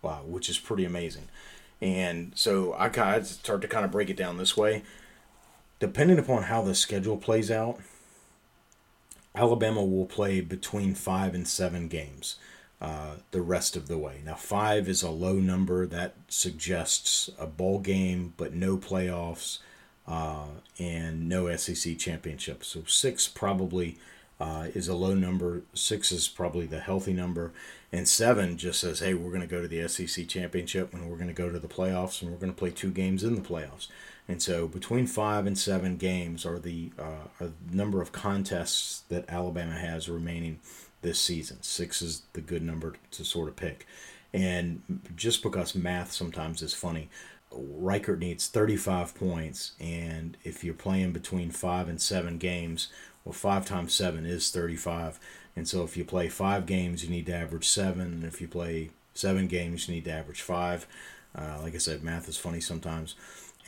uh, 0.04 0.16
which 0.18 0.48
is 0.48 0.58
pretty 0.58 0.84
amazing. 0.84 1.28
And 1.80 2.32
so 2.34 2.74
I 2.78 2.88
kind 2.88 3.16
of 3.16 3.26
start 3.26 3.62
to 3.62 3.68
kind 3.68 3.84
of 3.84 3.90
break 3.90 4.10
it 4.10 4.16
down 4.16 4.36
this 4.36 4.56
way. 4.56 4.82
Depending 5.80 6.18
upon 6.18 6.44
how 6.44 6.62
the 6.62 6.74
schedule 6.74 7.16
plays 7.16 7.50
out, 7.50 7.80
Alabama 9.34 9.84
will 9.84 10.06
play 10.06 10.40
between 10.40 10.94
five 10.94 11.34
and 11.34 11.46
seven 11.46 11.88
games 11.88 12.36
uh, 12.80 13.16
the 13.32 13.42
rest 13.42 13.76
of 13.76 13.88
the 13.88 13.98
way. 13.98 14.20
Now, 14.24 14.34
five 14.34 14.88
is 14.88 15.02
a 15.02 15.10
low 15.10 15.34
number 15.34 15.86
that 15.86 16.14
suggests 16.28 17.28
a 17.38 17.46
bowl 17.46 17.80
game, 17.80 18.34
but 18.36 18.54
no 18.54 18.76
playoffs 18.76 19.58
uh, 20.06 20.46
and 20.78 21.28
no 21.28 21.54
SEC 21.56 21.98
championship. 21.98 22.64
So, 22.64 22.84
six 22.86 23.26
probably 23.26 23.98
uh, 24.40 24.68
is 24.74 24.88
a 24.88 24.94
low 24.94 25.14
number. 25.14 25.62
Six 25.74 26.12
is 26.12 26.28
probably 26.28 26.66
the 26.66 26.80
healthy 26.80 27.12
number. 27.12 27.52
And 27.90 28.06
seven 28.06 28.56
just 28.56 28.80
says, 28.80 29.00
hey, 29.00 29.14
we're 29.14 29.30
going 29.30 29.40
to 29.40 29.46
go 29.46 29.62
to 29.62 29.68
the 29.68 29.88
SEC 29.88 30.28
championship 30.28 30.92
and 30.92 31.10
we're 31.10 31.16
going 31.16 31.28
to 31.28 31.34
go 31.34 31.50
to 31.50 31.58
the 31.58 31.68
playoffs 31.68 32.22
and 32.22 32.30
we're 32.30 32.38
going 32.38 32.52
to 32.52 32.58
play 32.58 32.70
two 32.70 32.90
games 32.90 33.24
in 33.24 33.34
the 33.34 33.40
playoffs. 33.40 33.88
And 34.28 34.42
so 34.42 34.68
between 34.68 35.06
five 35.06 35.46
and 35.46 35.58
seven 35.58 35.96
games 35.96 36.44
are 36.44 36.58
the, 36.58 36.92
uh, 36.98 37.28
are 37.40 37.50
number 37.72 38.02
of 38.02 38.12
contests 38.12 39.02
that 39.08 39.24
Alabama 39.28 39.72
has 39.72 40.08
remaining 40.08 40.60
this 41.02 41.20
season. 41.20 41.62
Six 41.62 42.02
is 42.02 42.22
the 42.32 42.40
good 42.40 42.62
number 42.62 42.94
to 43.12 43.24
sort 43.24 43.48
of 43.48 43.56
pick. 43.56 43.86
And 44.32 44.82
just 45.16 45.42
because 45.42 45.74
math 45.74 46.12
sometimes 46.12 46.62
is 46.62 46.74
funny, 46.74 47.08
Reichard 47.52 48.18
needs 48.18 48.46
35 48.46 49.14
points, 49.14 49.72
and 49.80 50.36
if 50.44 50.62
you're 50.62 50.74
playing 50.74 51.12
between 51.12 51.50
five 51.50 51.88
and 51.88 52.00
seven 52.00 52.36
games, 52.36 52.88
well, 53.28 53.34
5 53.34 53.66
times 53.66 53.92
7 53.92 54.24
is 54.24 54.50
35. 54.50 55.20
And 55.54 55.68
so 55.68 55.82
if 55.82 55.98
you 55.98 56.04
play 56.04 56.30
5 56.30 56.64
games, 56.64 57.04
you 57.04 57.10
need 57.10 57.26
to 57.26 57.34
average 57.34 57.68
7. 57.68 58.00
And 58.00 58.24
if 58.24 58.40
you 58.40 58.48
play 58.48 58.88
7 59.12 59.46
games, 59.48 59.86
you 59.86 59.94
need 59.94 60.06
to 60.06 60.12
average 60.12 60.40
5. 60.40 60.86
Uh, 61.34 61.58
like 61.62 61.74
I 61.74 61.78
said, 61.78 62.02
math 62.02 62.26
is 62.28 62.38
funny 62.38 62.60
sometimes. 62.60 63.16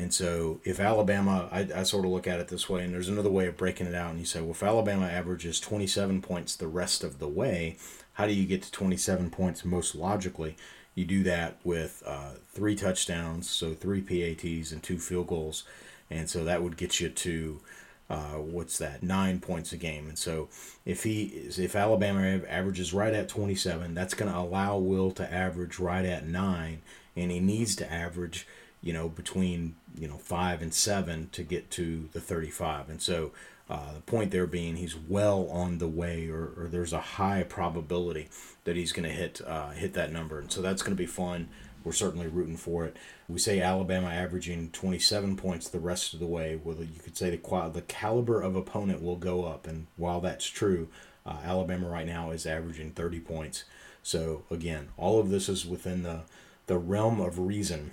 And 0.00 0.14
so 0.14 0.62
if 0.64 0.80
Alabama, 0.80 1.46
I, 1.52 1.68
I 1.74 1.82
sort 1.82 2.06
of 2.06 2.10
look 2.10 2.26
at 2.26 2.40
it 2.40 2.48
this 2.48 2.70
way, 2.70 2.82
and 2.82 2.94
there's 2.94 3.10
another 3.10 3.28
way 3.28 3.46
of 3.46 3.58
breaking 3.58 3.86
it 3.86 3.94
out. 3.94 4.10
And 4.10 4.18
you 4.18 4.24
say, 4.24 4.40
well, 4.40 4.52
if 4.52 4.62
Alabama 4.62 5.04
averages 5.04 5.60
27 5.60 6.22
points 6.22 6.56
the 6.56 6.68
rest 6.68 7.04
of 7.04 7.18
the 7.18 7.28
way, 7.28 7.76
how 8.14 8.26
do 8.26 8.32
you 8.32 8.46
get 8.46 8.62
to 8.62 8.72
27 8.72 9.28
points 9.28 9.62
most 9.62 9.94
logically? 9.94 10.56
You 10.94 11.04
do 11.04 11.22
that 11.24 11.58
with 11.64 12.02
uh, 12.06 12.30
three 12.48 12.76
touchdowns, 12.76 13.50
so 13.50 13.74
three 13.74 14.00
PATs 14.00 14.72
and 14.72 14.82
two 14.82 14.98
field 14.98 15.26
goals. 15.26 15.64
And 16.08 16.30
so 16.30 16.44
that 16.44 16.62
would 16.62 16.78
get 16.78 16.98
you 16.98 17.10
to 17.10 17.60
uh, 18.08 18.38
what's 18.38 18.78
that 18.78 19.02
nine 19.02 19.38
points 19.38 19.72
a 19.72 19.76
game 19.76 20.08
and 20.08 20.18
so 20.18 20.48
if 20.84 21.04
he 21.04 21.26
if 21.56 21.76
alabama 21.76 22.40
averages 22.48 22.92
right 22.92 23.14
at 23.14 23.28
27 23.28 23.94
that's 23.94 24.14
going 24.14 24.28
to 24.28 24.36
allow 24.36 24.76
will 24.76 25.12
to 25.12 25.32
average 25.32 25.78
right 25.78 26.04
at 26.04 26.26
nine 26.26 26.82
and 27.14 27.30
he 27.30 27.38
needs 27.38 27.76
to 27.76 27.92
average 27.92 28.48
you 28.82 28.92
know 28.92 29.08
between 29.08 29.74
you 29.96 30.08
know 30.08 30.16
five 30.16 30.62
and 30.62 30.72
seven 30.72 31.28
to 31.32 31.42
get 31.42 31.70
to 31.70 32.08
the 32.12 32.20
35 32.20 32.88
and 32.88 33.02
so 33.02 33.32
uh, 33.68 33.94
the 33.94 34.00
point 34.00 34.32
there 34.32 34.46
being 34.46 34.76
he's 34.76 34.96
well 34.96 35.48
on 35.48 35.78
the 35.78 35.86
way 35.86 36.28
or, 36.28 36.52
or 36.56 36.68
there's 36.68 36.92
a 36.92 37.00
high 37.00 37.42
probability 37.42 38.28
that 38.64 38.74
he's 38.74 38.92
going 38.92 39.08
to 39.08 39.14
hit 39.14 39.40
uh, 39.46 39.70
hit 39.70 39.92
that 39.94 40.12
number 40.12 40.38
and 40.38 40.50
so 40.50 40.60
that's 40.60 40.82
going 40.82 40.96
to 40.96 41.00
be 41.00 41.06
fun 41.06 41.48
we're 41.84 41.92
certainly 41.92 42.28
rooting 42.28 42.56
for 42.56 42.84
it. 42.84 42.96
We 43.28 43.38
say 43.38 43.60
Alabama 43.60 44.08
averaging 44.08 44.70
27 44.70 45.36
points 45.36 45.68
the 45.68 45.80
rest 45.80 46.12
of 46.12 46.20
the 46.20 46.26
way. 46.26 46.60
Well, 46.62 46.76
you 46.76 47.00
could 47.02 47.16
say 47.16 47.30
the 47.30 47.70
the 47.72 47.82
caliber 47.82 48.40
of 48.42 48.56
opponent 48.56 49.02
will 49.02 49.16
go 49.16 49.44
up, 49.44 49.66
and 49.66 49.86
while 49.96 50.20
that's 50.20 50.46
true, 50.46 50.88
uh, 51.24 51.38
Alabama 51.44 51.88
right 51.88 52.06
now 52.06 52.30
is 52.30 52.46
averaging 52.46 52.90
30 52.92 53.20
points. 53.20 53.64
So 54.02 54.44
again, 54.50 54.88
all 54.96 55.20
of 55.20 55.30
this 55.30 55.48
is 55.48 55.66
within 55.66 56.02
the 56.02 56.22
the 56.66 56.78
realm 56.78 57.20
of 57.20 57.38
reason. 57.38 57.92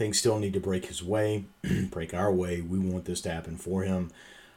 Things 0.00 0.18
still 0.18 0.38
need 0.38 0.54
to 0.54 0.60
break 0.60 0.86
his 0.86 1.04
way, 1.04 1.44
break 1.90 2.14
our 2.14 2.32
way. 2.32 2.62
We 2.62 2.78
want 2.78 3.04
this 3.04 3.20
to 3.20 3.30
happen 3.30 3.58
for 3.58 3.82
him, 3.82 4.10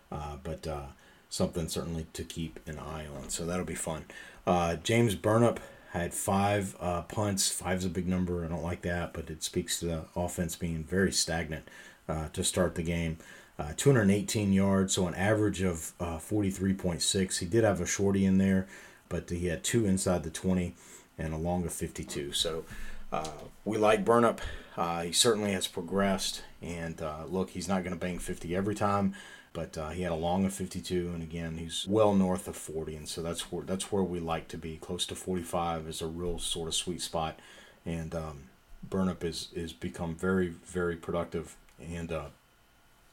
uh, 0.09 0.37
but 0.41 0.65
uh, 0.65 0.85
something 1.27 1.67
certainly 1.67 2.05
to 2.13 2.23
keep 2.23 2.61
an 2.65 2.79
eye 2.79 3.07
on. 3.13 3.27
So 3.27 3.45
that'll 3.45 3.65
be 3.65 3.75
fun. 3.75 4.05
Uh, 4.47 4.77
James 4.77 5.15
Burnip 5.15 5.59
had 5.91 6.13
five 6.13 6.77
uh, 6.79 7.01
punts. 7.01 7.51
Five's 7.51 7.83
a 7.83 7.89
big 7.89 8.07
number. 8.07 8.45
I 8.45 8.47
don't 8.47 8.63
like 8.63 8.83
that, 8.83 9.11
but 9.11 9.29
it 9.29 9.43
speaks 9.43 9.81
to 9.81 9.85
the 9.85 10.05
offense 10.15 10.55
being 10.55 10.85
very 10.85 11.11
stagnant 11.11 11.67
uh, 12.07 12.29
to 12.29 12.41
start 12.41 12.75
the 12.75 12.81
game. 12.81 13.17
Uh, 13.59 13.73
218 13.75 14.53
yards, 14.53 14.93
so 14.93 15.07
an 15.07 15.15
average 15.15 15.61
of 15.61 15.91
uh, 15.99 16.19
43.6. 16.19 17.39
He 17.39 17.45
did 17.47 17.65
have 17.65 17.81
a 17.81 17.85
shorty 17.85 18.23
in 18.23 18.37
there, 18.37 18.65
but 19.09 19.29
he 19.29 19.47
had 19.47 19.65
two 19.65 19.85
inside 19.85 20.23
the 20.23 20.29
20 20.29 20.73
and 21.17 21.33
a 21.33 21.37
long 21.37 21.65
of 21.65 21.73
52. 21.73 22.31
So 22.31 22.63
uh, 23.11 23.27
we 23.65 23.75
like 23.75 24.05
Burnip. 24.05 24.39
Uh, 24.75 25.03
he 25.03 25.11
certainly 25.11 25.51
has 25.51 25.67
progressed, 25.67 26.43
and 26.61 27.01
uh, 27.01 27.25
look, 27.27 27.51
he's 27.51 27.67
not 27.67 27.83
going 27.83 27.93
to 27.93 27.99
bang 27.99 28.17
50 28.17 28.55
every 28.55 28.73
time, 28.73 29.13
but 29.53 29.77
uh, 29.77 29.89
he 29.89 30.01
had 30.01 30.11
a 30.11 30.15
long 30.15 30.45
of 30.45 30.53
52, 30.53 31.11
and 31.13 31.21
again, 31.21 31.57
he's 31.57 31.85
well 31.87 32.15
north 32.15 32.47
of 32.47 32.55
40, 32.55 32.95
and 32.95 33.07
so 33.07 33.21
that's 33.21 33.51
where 33.51 33.63
that's 33.63 33.91
where 33.91 34.03
we 34.03 34.19
like 34.19 34.47
to 34.47 34.57
be. 34.57 34.77
Close 34.77 35.05
to 35.07 35.15
45 35.15 35.87
is 35.87 36.01
a 36.01 36.07
real 36.07 36.39
sort 36.39 36.67
of 36.67 36.73
sweet 36.73 37.01
spot, 37.01 37.39
and 37.85 38.15
um, 38.15 38.43
Burnip 38.87 39.23
is 39.23 39.49
is 39.53 39.73
become 39.73 40.15
very 40.15 40.47
very 40.47 40.95
productive 40.95 41.55
and 41.79 42.11
uh, 42.11 42.29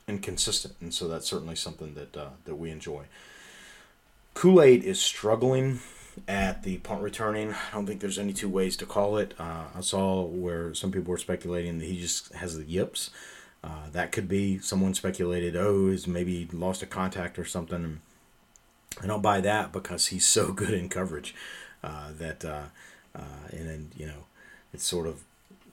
and 0.08 0.22
consistent, 0.22 0.74
and 0.80 0.94
so 0.94 1.08
that's 1.08 1.28
certainly 1.28 1.56
something 1.56 1.94
that 1.94 2.16
uh, 2.16 2.30
that 2.46 2.54
we 2.54 2.70
enjoy. 2.70 3.04
Kool 4.32 4.62
Aid 4.62 4.82
is 4.84 5.00
struggling 5.00 5.80
at 6.28 6.62
the 6.62 6.78
punt 6.78 7.02
returning. 7.02 7.52
I 7.52 7.74
don't 7.74 7.86
think 7.86 8.00
there's 8.00 8.18
any 8.18 8.32
two 8.32 8.48
ways 8.48 8.76
to 8.78 8.86
call 8.86 9.16
it. 9.16 9.34
Uh, 9.38 9.64
I 9.74 9.80
saw 9.80 10.22
where 10.22 10.74
some 10.74 10.92
people 10.92 11.10
were 11.10 11.18
speculating 11.18 11.78
that 11.78 11.86
he 11.86 12.00
just 12.00 12.32
has 12.34 12.56
the 12.56 12.64
yips. 12.64 13.10
Uh, 13.62 13.90
that 13.92 14.10
could 14.10 14.28
be 14.28 14.58
someone 14.58 14.94
speculated, 14.94 15.54
oh, 15.54 15.90
he's 15.90 16.06
maybe 16.06 16.48
lost 16.52 16.82
a 16.82 16.86
contact 16.86 17.38
or 17.38 17.44
something. 17.44 18.00
I 19.02 19.06
don't 19.06 19.22
buy 19.22 19.40
that 19.42 19.72
because 19.72 20.06
he's 20.06 20.26
so 20.26 20.52
good 20.52 20.72
in 20.72 20.88
coverage 20.88 21.34
uh, 21.84 22.12
that, 22.18 22.44
uh, 22.44 22.64
uh, 23.14 23.48
and 23.50 23.68
then, 23.68 23.90
you 23.96 24.06
know, 24.06 24.24
it's 24.72 24.84
sort 24.84 25.06
of 25.06 25.24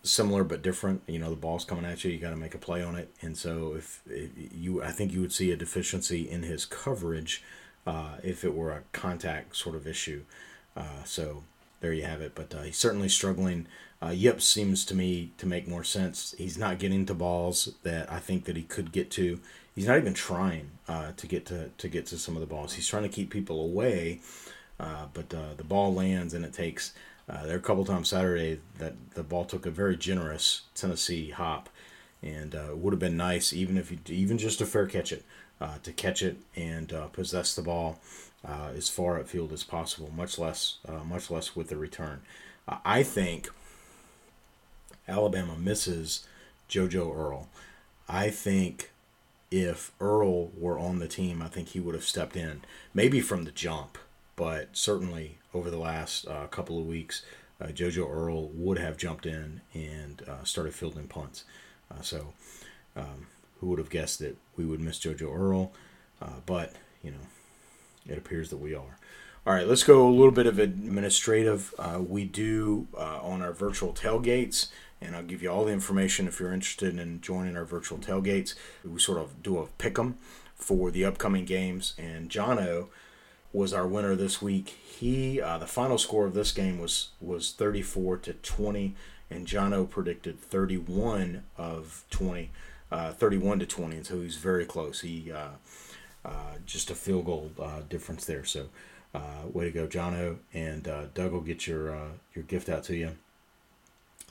similar 0.03 0.43
but 0.43 0.61
different. 0.61 1.01
You 1.07 1.19
know, 1.19 1.29
the 1.29 1.35
ball's 1.35 1.65
coming 1.65 1.85
at 1.85 2.03
you, 2.03 2.11
you 2.11 2.19
got 2.19 2.31
to 2.31 2.35
make 2.35 2.55
a 2.55 2.59
play 2.59 2.83
on 2.83 2.95
it. 2.95 3.13
And 3.21 3.37
so 3.37 3.75
if, 3.77 4.01
if, 4.07 4.31
you, 4.53 4.83
I 4.83 4.91
think 4.91 5.13
you 5.13 5.21
would 5.21 5.33
see 5.33 5.51
a 5.51 5.55
deficiency 5.55 6.29
in 6.29 6.43
his 6.43 6.65
coverage 6.65 7.43
uh, 7.87 8.17
if 8.21 8.43
it 8.43 8.53
were 8.53 8.71
a 8.71 8.83
contact 8.91 9.55
sort 9.55 9.75
of 9.75 9.87
issue. 9.87 10.23
Uh, 10.75 11.03
so 11.05 11.43
there 11.79 11.93
you 11.93 12.03
have 12.03 12.21
it. 12.21 12.33
But 12.35 12.53
uh, 12.53 12.63
he's 12.63 12.77
certainly 12.77 13.09
struggling. 13.09 13.65
Uh, 14.03 14.09
Yip 14.09 14.41
seems 14.41 14.85
to 14.85 14.95
me 14.95 15.31
to 15.37 15.47
make 15.47 15.67
more 15.67 15.85
sense. 15.85 16.35
He's 16.37 16.57
not 16.57 16.79
getting 16.79 17.05
to 17.05 17.13
balls 17.13 17.73
that 17.83 18.11
I 18.11 18.19
think 18.19 18.43
that 18.43 18.57
he 18.57 18.63
could 18.63 18.91
get 18.91 19.09
to. 19.11 19.39
He's 19.73 19.87
not 19.87 19.97
even 19.97 20.13
trying 20.13 20.71
uh, 20.87 21.13
to 21.15 21.27
get 21.27 21.45
to 21.47 21.69
to 21.77 21.87
get 21.87 22.05
to 22.07 22.17
some 22.17 22.35
of 22.35 22.41
the 22.41 22.47
balls. 22.47 22.73
He's 22.73 22.87
trying 22.87 23.03
to 23.03 23.09
keep 23.09 23.29
people 23.29 23.63
away, 23.63 24.19
uh, 24.79 25.05
but 25.13 25.29
the 25.29 25.63
ball 25.63 25.93
lands 25.93 26.33
and 26.33 26.43
it 26.43 26.53
takes. 26.53 26.93
There 27.27 27.55
are 27.55 27.59
a 27.59 27.61
couple 27.61 27.85
times 27.85 28.09
Saturday 28.09 28.59
that 28.79 28.95
the 29.13 29.23
ball 29.23 29.45
took 29.45 29.65
a 29.65 29.71
very 29.71 29.95
generous 29.95 30.63
Tennessee 30.73 31.29
hop, 31.29 31.69
and 32.23 32.55
it 32.55 32.77
would 32.77 32.93
have 32.93 32.99
been 32.99 33.17
nice 33.17 33.53
even 33.53 33.77
if 33.77 33.91
you 33.91 33.99
even 34.07 34.37
just 34.39 34.59
to 34.59 34.65
fair 34.65 34.87
catch 34.87 35.11
it, 35.11 35.23
uh, 35.59 35.77
to 35.83 35.91
catch 35.91 36.21
it 36.21 36.37
and 36.55 36.93
uh, 36.93 37.07
possess 37.07 37.55
the 37.55 37.61
ball 37.61 37.99
uh, 38.47 38.69
as 38.75 38.89
far 38.89 39.21
upfield 39.21 39.51
as 39.51 39.63
possible. 39.63 40.11
Much 40.15 40.37
less, 40.37 40.77
uh, 40.87 41.03
much 41.03 41.31
less 41.31 41.55
with 41.55 41.69
the 41.69 41.77
return. 41.77 42.21
I 42.83 43.01
think 43.03 43.49
Alabama 45.07 45.55
misses 45.57 46.27
JoJo 46.69 47.15
Earle. 47.15 47.47
I 48.09 48.29
think 48.29 48.91
if 49.49 49.91
Earle 50.01 50.51
were 50.57 50.77
on 50.77 50.99
the 50.99 51.07
team, 51.07 51.41
I 51.41 51.47
think 51.47 51.69
he 51.69 51.79
would 51.79 51.95
have 51.95 52.03
stepped 52.03 52.35
in, 52.35 52.61
maybe 52.93 53.21
from 53.21 53.45
the 53.45 53.51
jump, 53.51 53.97
but 54.35 54.69
certainly 54.73 55.37
over 55.53 55.71
the 55.71 55.77
last 55.77 56.27
uh, 56.27 56.47
couple 56.47 56.77
of 56.77 56.85
weeks, 56.85 57.23
uh, 57.61 57.67
JoJo 57.67 58.09
Earle 58.09 58.49
would 58.53 58.77
have 58.77 58.97
jumped 58.97 59.25
in 59.25 59.61
and 59.73 60.21
started 60.43 60.75
fielding 60.75 61.07
punts. 61.07 61.45
So, 62.01 62.33
um, 62.95 63.27
who 63.59 63.67
would 63.67 63.79
have 63.79 63.89
guessed 63.89 64.19
that 64.19 64.37
we 64.55 64.65
would 64.65 64.79
miss 64.79 64.99
JoJo 64.99 65.35
Earle? 65.35 65.73
Uh, 66.21 66.39
but, 66.45 66.73
you 67.03 67.11
know, 67.11 67.17
it 68.07 68.17
appears 68.17 68.49
that 68.49 68.57
we 68.57 68.73
are. 68.73 68.97
All 69.45 69.53
right, 69.53 69.67
let's 69.67 69.83
go 69.83 70.07
a 70.07 70.09
little 70.09 70.31
bit 70.31 70.45
of 70.45 70.59
administrative. 70.59 71.73
Uh, 71.79 71.99
we 72.05 72.25
do 72.25 72.87
on 72.97 73.41
our 73.41 73.53
virtual 73.53 73.93
tailgates 73.93 74.67
and 75.01 75.15
I'll 75.15 75.23
give 75.23 75.41
you 75.41 75.51
all 75.51 75.65
the 75.65 75.71
information 75.71 76.27
if 76.27 76.39
you're 76.39 76.53
interested 76.53 76.97
in 76.97 77.21
joining 77.21 77.55
our 77.55 77.65
virtual 77.65 77.97
tailgates. 77.97 78.55
We 78.83 78.99
sort 78.99 79.19
of 79.19 79.43
do 79.43 79.57
a 79.59 79.67
pick 79.77 79.99
'em 79.99 80.17
for 80.55 80.89
the 80.91 81.05
upcoming 81.05 81.45
games, 81.45 81.93
and 81.97 82.29
Jono 82.29 82.87
was 83.53 83.73
our 83.73 83.87
winner 83.87 84.15
this 84.15 84.41
week. 84.41 84.69
He 84.69 85.39
uh, 85.39 85.57
the 85.59 85.67
final 85.67 85.97
score 85.97 86.25
of 86.25 86.33
this 86.33 86.51
game 86.51 86.79
was 86.79 87.09
was 87.21 87.51
34 87.51 88.17
to 88.17 88.33
20, 88.33 88.95
and 89.29 89.47
Jono 89.47 89.87
predicted 89.87 90.39
31 90.41 91.43
of 91.57 92.03
20, 92.09 92.49
uh, 92.91 93.11
31 93.11 93.59
to 93.59 93.65
20, 93.65 93.97
and 93.97 94.05
so 94.05 94.21
he's 94.21 94.37
very 94.37 94.65
close. 94.65 95.01
He 95.01 95.31
uh, 95.31 95.49
uh 96.25 96.55
just 96.65 96.89
a 96.89 96.95
field 96.95 97.25
goal 97.25 97.51
difference 97.89 98.25
there. 98.25 98.45
So. 98.45 98.67
Way 99.51 99.65
to 99.65 99.71
go, 99.71 99.87
Jono, 99.87 100.37
and 100.53 100.83
Doug 101.15 101.31
will 101.31 101.41
get 101.41 101.65
your 101.65 101.97
your 102.35 102.43
gift 102.43 102.69
out 102.69 102.83
to 102.83 102.95
you. 102.95 103.13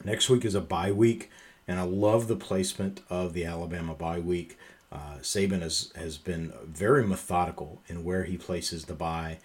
Next 0.05 0.29
week 0.29 0.45
is 0.45 0.55
a 0.55 0.61
bye 0.61 0.93
week, 0.93 1.31
and 1.67 1.81
I 1.81 1.83
love 1.83 2.29
the 2.29 2.37
placement 2.37 3.01
of 3.09 3.33
the 3.33 3.45
Alabama 3.45 3.95
bye 3.95 4.21
week. 4.21 4.59
Uh, 4.93 5.19
Saban 5.21 5.63
has, 5.63 5.93
has 5.97 6.17
been 6.17 6.53
very 6.65 7.05
methodical 7.05 7.81
in 7.89 8.05
where 8.05 8.25
he 8.25 8.37
places 8.37 8.85
the 8.85 8.95
bye, 8.95 9.39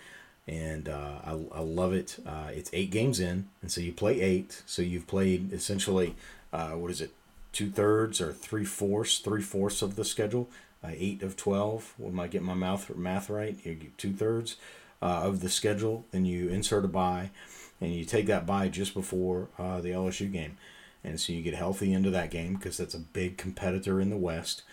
and 0.47 0.88
uh, 0.88 1.19
I, 1.26 1.32
I 1.54 1.62
love 1.62 1.93
it. 1.93 2.17
Uh, 2.26 2.50
it's 2.52 2.69
eight 2.74 2.91
games 2.91 3.19
in, 3.19 3.47
and 3.62 3.71
so 3.71 3.82
you 3.82 3.91
play 3.91 4.21
eight. 4.21 4.62
So 4.65 4.82
you've 4.82 5.08
played 5.08 5.52
essentially, 5.54 6.15
what 6.52 6.91
is 6.91 7.02
it, 7.02 7.12
two 7.52 7.70
thirds 7.70 8.22
or 8.22 8.32
three 8.34 8.66
fourths, 8.66 9.20
three 9.20 9.42
fourths 9.42 9.82
of 9.82 9.96
the 9.96 10.06
schedule. 10.06 10.50
Uh, 10.84 10.92
eight 10.94 11.22
of 11.22 11.36
twelve. 11.36 11.94
When 11.98 12.20
I 12.20 12.28
get 12.28 12.42
my 12.42 12.56
mouth 12.56 12.96
math 12.96 13.30
right? 13.30 13.58
You 13.64 13.76
get 13.76 13.98
two 13.98 14.14
thirds 14.14 14.58
uh, 15.02 15.22
of 15.24 15.42
the 15.42 15.50
schedule. 15.50 16.06
Then 16.12 16.26
you 16.26 16.50
insert 16.50 16.86
a 16.86 16.88
buy, 16.88 17.30
and 17.80 17.94
you 17.94 18.06
take 18.06 18.26
that 18.28 18.46
buy 18.46 18.68
just 18.68 18.94
before 18.94 19.50
uh, 19.60 19.82
the 19.82 19.90
LSU 19.90 20.32
game. 20.32 20.58
And 21.04 21.20
so 21.20 21.34
you 21.34 21.42
get 21.42 21.56
healthy 21.56 21.94
into 21.94 22.12
that 22.12 22.30
game 22.30 22.56
because 22.56 22.78
that's 22.78 22.94
a 22.94 23.00
big 23.00 23.38
competitor 23.38 24.00
in 24.00 24.10
the 24.10 24.18
West. 24.18 24.64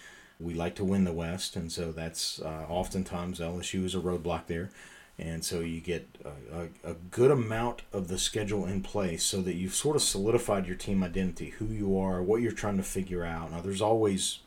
We 0.41 0.55
like 0.55 0.75
to 0.77 0.85
win 0.85 1.05
the 1.05 1.13
West, 1.13 1.57
and 1.57 1.73
so 1.73 1.91
that's 1.91 2.41
uh, 2.41 2.67
oftentimes 2.69 3.41
LSU 3.41 3.85
is 3.85 3.95
a 3.95 4.01
roadblock 4.01 4.47
there. 4.47 4.71
And 5.19 5.45
so 5.45 5.61
you 5.61 5.81
get 5.81 6.07
a, 6.25 6.61
a, 6.87 6.93
a, 6.93 6.95
good 7.11 7.33
amount 7.33 7.83
of 7.93 8.07
the 8.07 8.19
schedule 8.19 8.67
in 8.67 8.83
place 8.83 9.25
so 9.25 9.43
that 9.43 9.55
you've 9.55 9.75
sort 9.75 9.97
of 9.97 10.03
solidified 10.03 10.67
your 10.67 10.77
team 10.77 11.03
identity, 11.03 11.51
who 11.51 11.67
you 11.67 11.99
are, 11.99 12.23
what 12.23 12.41
you're 12.41 12.53
trying 12.53 12.77
to 12.77 12.85
figure 12.85 13.25
out. 13.25 13.51
Now, 13.51 13.61
there's 13.61 13.83
always 13.83 14.39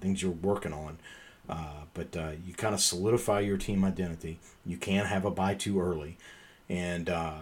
things 0.00 0.22
you're 0.22 0.32
working 0.32 0.72
on, 0.72 0.98
uh, 1.48 1.84
but 1.94 2.16
uh, 2.16 2.32
you 2.44 2.54
kind 2.54 2.74
of 2.74 2.80
solidify 2.80 3.40
your 3.40 3.56
team 3.56 3.84
identity. 3.84 4.40
You 4.64 4.76
can't 4.76 5.06
have 5.06 5.24
a 5.24 5.30
buy 5.30 5.54
too 5.54 5.80
early. 5.80 6.18
And 6.68 7.08
uh, 7.08 7.34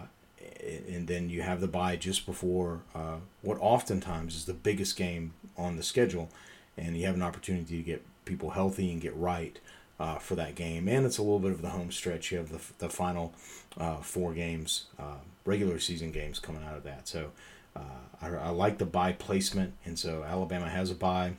and 0.87 1.07
then 1.07 1.29
you 1.29 1.41
have 1.41 1.61
the 1.61 1.67
buy 1.67 1.95
just 1.95 2.25
before 2.25 2.81
uh, 2.93 3.17
what 3.41 3.57
oftentimes 3.59 4.35
is 4.35 4.45
the 4.45 4.53
biggest 4.53 4.95
game 4.95 5.33
on 5.57 5.75
the 5.75 5.83
schedule, 5.83 6.29
and 6.77 6.97
you 6.97 7.05
have 7.05 7.15
an 7.15 7.21
opportunity 7.21 7.77
to 7.77 7.83
get 7.83 8.05
people 8.25 8.51
healthy 8.51 8.91
and 8.91 9.01
get 9.01 9.15
right 9.15 9.59
uh, 9.99 10.15
for 10.15 10.35
that 10.35 10.55
game. 10.55 10.87
And 10.87 11.05
it's 11.05 11.17
a 11.17 11.21
little 11.23 11.39
bit 11.39 11.51
of 11.51 11.61
the 11.61 11.69
home 11.69 11.91
stretch. 11.91 12.31
You 12.31 12.39
have 12.39 12.49
the, 12.49 12.61
the 12.85 12.89
final 12.89 13.33
uh, 13.77 13.97
four 13.97 14.33
games, 14.33 14.85
uh, 14.99 15.17
regular 15.45 15.79
season 15.79 16.11
games 16.11 16.39
coming 16.39 16.63
out 16.63 16.75
of 16.75 16.83
that. 16.83 17.07
So 17.07 17.31
uh, 17.75 17.79
I, 18.21 18.27
I, 18.29 18.49
like 18.49 18.77
the 18.77 18.85
bye 18.85 19.13
placement, 19.13 19.73
and 19.85 19.97
so 19.97 20.23
Alabama 20.23 20.69
has 20.69 20.91
a 20.91 20.95
bye. 20.95 21.33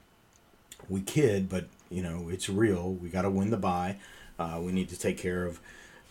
We 0.88 1.01
kid, 1.01 1.49
but 1.49 1.66
you 1.90 2.03
know 2.03 2.29
it's 2.29 2.49
real. 2.49 2.92
We 2.92 3.09
got 3.09 3.23
to 3.23 3.31
win 3.31 3.51
the 3.51 3.57
bye. 3.57 3.97
Uh, 4.38 4.61
we 4.62 4.73
need 4.73 4.88
to 4.90 4.99
take 4.99 5.19
care 5.19 5.47
of 5.47 5.61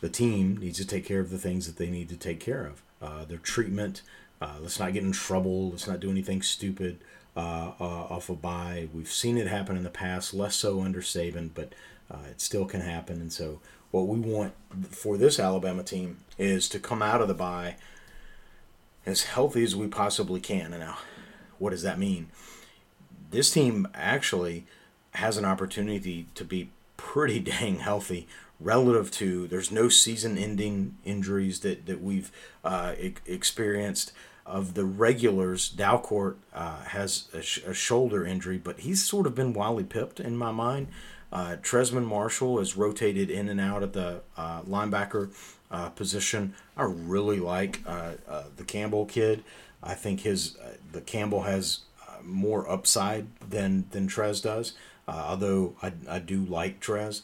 the 0.01 0.09
team 0.09 0.57
needs 0.57 0.77
to 0.77 0.85
take 0.85 1.05
care 1.05 1.19
of 1.19 1.29
the 1.29 1.37
things 1.37 1.67
that 1.67 1.77
they 1.77 1.89
need 1.89 2.09
to 2.09 2.17
take 2.17 2.39
care 2.39 2.65
of 2.65 2.81
uh, 3.01 3.25
their 3.25 3.37
treatment. 3.37 4.01
Let's 4.61 4.79
not 4.79 4.93
get 4.93 5.01
in 5.01 5.11
trouble. 5.11 5.71
Let's 5.71 5.87
not 5.87 5.99
do 5.99 6.11
anything 6.11 6.43
stupid 6.43 6.99
off 7.35 8.29
a 8.29 8.35
bye. 8.35 8.89
We've 8.93 9.11
seen 9.11 9.39
it 9.39 9.47
happen 9.47 9.75
in 9.75 9.83
the 9.83 9.89
past, 9.89 10.35
less 10.35 10.55
so 10.55 10.81
under 10.81 11.01
Saban, 11.01 11.49
but 11.55 11.73
uh, 12.09 12.17
it 12.29 12.41
still 12.41 12.65
can 12.65 12.81
happen. 12.81 13.21
And 13.21 13.31
so, 13.31 13.59
what 13.91 14.07
we 14.07 14.19
want 14.19 14.53
for 14.89 15.17
this 15.17 15.39
Alabama 15.39 15.83
team 15.83 16.17
is 16.37 16.67
to 16.69 16.79
come 16.79 17.01
out 17.01 17.21
of 17.21 17.27
the 17.27 17.33
bye 17.33 17.75
as 19.05 19.23
healthy 19.23 19.63
as 19.63 19.75
we 19.75 19.87
possibly 19.87 20.39
can. 20.39 20.73
And 20.73 20.81
now, 20.81 20.97
what 21.59 21.69
does 21.69 21.83
that 21.83 21.99
mean? 21.99 22.29
This 23.31 23.51
team 23.51 23.87
actually 23.93 24.65
has 25.11 25.37
an 25.37 25.45
opportunity 25.45 26.27
to 26.35 26.43
be 26.43 26.69
pretty 26.97 27.39
dang 27.51 27.79
healthy 27.79 28.27
relative 28.59 29.11
to 29.11 29.47
there's 29.47 29.71
no 29.71 29.89
season 29.89 30.37
ending 30.37 30.97
injuries 31.03 31.59
that, 31.61 31.85
that 31.85 32.01
we've 32.01 32.31
uh, 32.63 32.93
e- 32.99 33.15
experienced. 33.25 34.11
of 34.45 34.75
the 34.75 34.85
regulars, 34.85 35.67
Dalcourt 35.69 36.35
uh, 36.53 36.83
has 36.85 37.27
a, 37.33 37.41
sh- 37.41 37.63
a, 37.65 37.73
shoulder 37.73 38.25
injury, 38.25 38.59
but 38.59 38.81
he's 38.81 39.03
sort 39.03 39.25
of 39.25 39.33
been 39.33 39.53
wildly 39.53 39.83
pipped 39.83 40.19
in 40.19 40.37
my 40.37 40.51
mind. 40.51 40.87
Uh, 41.31 41.57
Trezmen 41.61 42.05
Marshall 42.05 42.59
is 42.59 42.77
rotated 42.77 43.29
in 43.29 43.49
and 43.49 43.59
out 43.59 43.83
at 43.83 43.93
the 43.93 44.21
uh, 44.37 44.61
linebacker 44.61 45.31
uh, 45.71 45.89
position. 45.89 46.53
I 46.77 46.83
really 46.83 47.39
like 47.39 47.81
uh, 47.85 48.13
uh, 48.27 48.43
the 48.55 48.63
Campbell 48.63 49.05
kid. 49.05 49.43
I 49.83 49.93
think 49.93 50.21
his 50.21 50.57
the 50.91 51.01
Campbell 51.01 51.43
has 51.43 51.81
more 52.23 52.69
upside 52.69 53.27
than 53.41 53.85
than 53.91 54.07
Trez 54.07 54.41
does. 54.41 54.73
although 55.07 55.75
I, 55.81 55.93
I 56.09 56.19
do 56.19 56.43
like 56.45 56.79
Trez. 56.79 57.21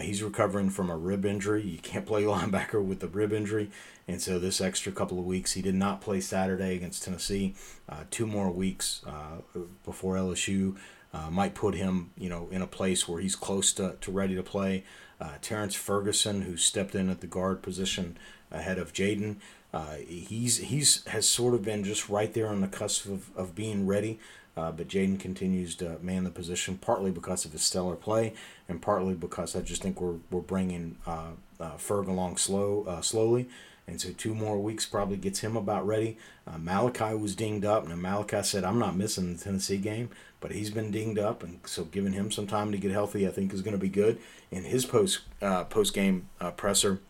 he's 0.00 0.22
recovering 0.22 0.68
from 0.68 0.90
a 0.90 0.96
rib 0.96 1.24
injury. 1.24 1.62
You 1.62 1.78
can't 1.78 2.04
play 2.04 2.22
linebacker 2.24 2.84
with 2.84 3.02
a 3.02 3.08
rib 3.08 3.32
injury. 3.32 3.70
And 4.08 4.20
so 4.20 4.38
this 4.38 4.60
extra 4.60 4.92
couple 4.92 5.18
of 5.18 5.24
weeks, 5.24 5.52
he 5.52 5.62
did 5.62 5.74
not 5.74 6.00
play 6.00 6.20
Saturday 6.20 6.74
against 6.74 7.04
Tennessee. 7.04 7.54
Uh, 7.88 8.04
two 8.10 8.26
more 8.26 8.50
weeks 8.50 9.02
uh, 9.06 9.60
before 9.84 10.16
LSU 10.16 10.76
uh, 11.12 11.30
might 11.30 11.54
put 11.54 11.74
him, 11.74 12.10
you 12.16 12.28
know, 12.28 12.48
in 12.50 12.62
a 12.62 12.66
place 12.66 13.08
where 13.08 13.20
he's 13.20 13.36
close 13.36 13.72
to, 13.74 13.96
to 14.00 14.10
ready 14.10 14.34
to 14.34 14.42
play. 14.42 14.84
Uh, 15.20 15.32
Terrence 15.40 15.74
Ferguson, 15.74 16.42
who 16.42 16.56
stepped 16.56 16.94
in 16.94 17.08
at 17.08 17.20
the 17.20 17.26
guard 17.26 17.62
position 17.62 18.16
ahead 18.50 18.78
of 18.78 18.92
Jaeden, 18.92 19.36
uh, 19.72 19.96
he's 20.06 20.58
he's 20.58 21.04
has 21.06 21.26
sort 21.26 21.54
of 21.54 21.62
been 21.62 21.82
just 21.82 22.08
right 22.08 22.32
there 22.34 22.48
on 22.48 22.60
the 22.60 22.68
cusp 22.68 23.06
of, 23.06 23.30
of 23.36 23.54
being 23.54 23.86
ready. 23.86 24.18
Uh, 24.54 24.70
but 24.70 24.86
Jaeden 24.86 25.18
continues 25.18 25.74
to 25.76 25.98
man 26.02 26.24
the 26.24 26.30
position, 26.30 26.76
partly 26.76 27.10
because 27.10 27.46
of 27.46 27.52
his 27.52 27.62
stellar 27.62 27.96
play, 27.96 28.34
and 28.68 28.82
partly 28.82 29.14
because 29.14 29.56
I 29.56 29.62
just 29.62 29.82
think 29.82 30.00
we're 30.00 30.18
we're 30.30 30.40
bringing 30.40 30.96
uh, 31.06 31.30
uh, 31.58 31.76
Ferg 31.76 32.06
along 32.06 32.36
slow 32.36 32.84
uh, 32.86 33.00
slowly. 33.00 33.48
And 33.86 34.00
so 34.00 34.10
two 34.10 34.34
more 34.34 34.58
weeks 34.58 34.86
probably 34.86 35.16
gets 35.16 35.40
him 35.40 35.56
about 35.56 35.86
ready. 35.86 36.16
Uh, 36.46 36.58
Malachi 36.58 37.14
was 37.14 37.34
dinged 37.34 37.64
up. 37.64 37.86
Now 37.86 37.96
Malachi 37.96 38.42
said, 38.42 38.64
"I'm 38.64 38.78
not 38.78 38.96
missing 38.96 39.34
the 39.34 39.42
Tennessee 39.42 39.76
game," 39.78 40.10
but 40.40 40.52
he's 40.52 40.70
been 40.70 40.90
dinged 40.90 41.18
up, 41.18 41.42
and 41.42 41.60
so 41.64 41.84
giving 41.84 42.12
him 42.12 42.30
some 42.30 42.46
time 42.46 42.70
to 42.72 42.78
get 42.78 42.92
healthy, 42.92 43.26
I 43.26 43.30
think, 43.30 43.52
is 43.52 43.62
going 43.62 43.76
to 43.76 43.78
be 43.78 43.88
good. 43.88 44.18
In 44.50 44.64
his 44.64 44.86
post 44.86 45.20
uh, 45.40 45.64
post 45.64 45.94
game 45.94 46.28
uh, 46.40 46.52
presser, 46.52 47.00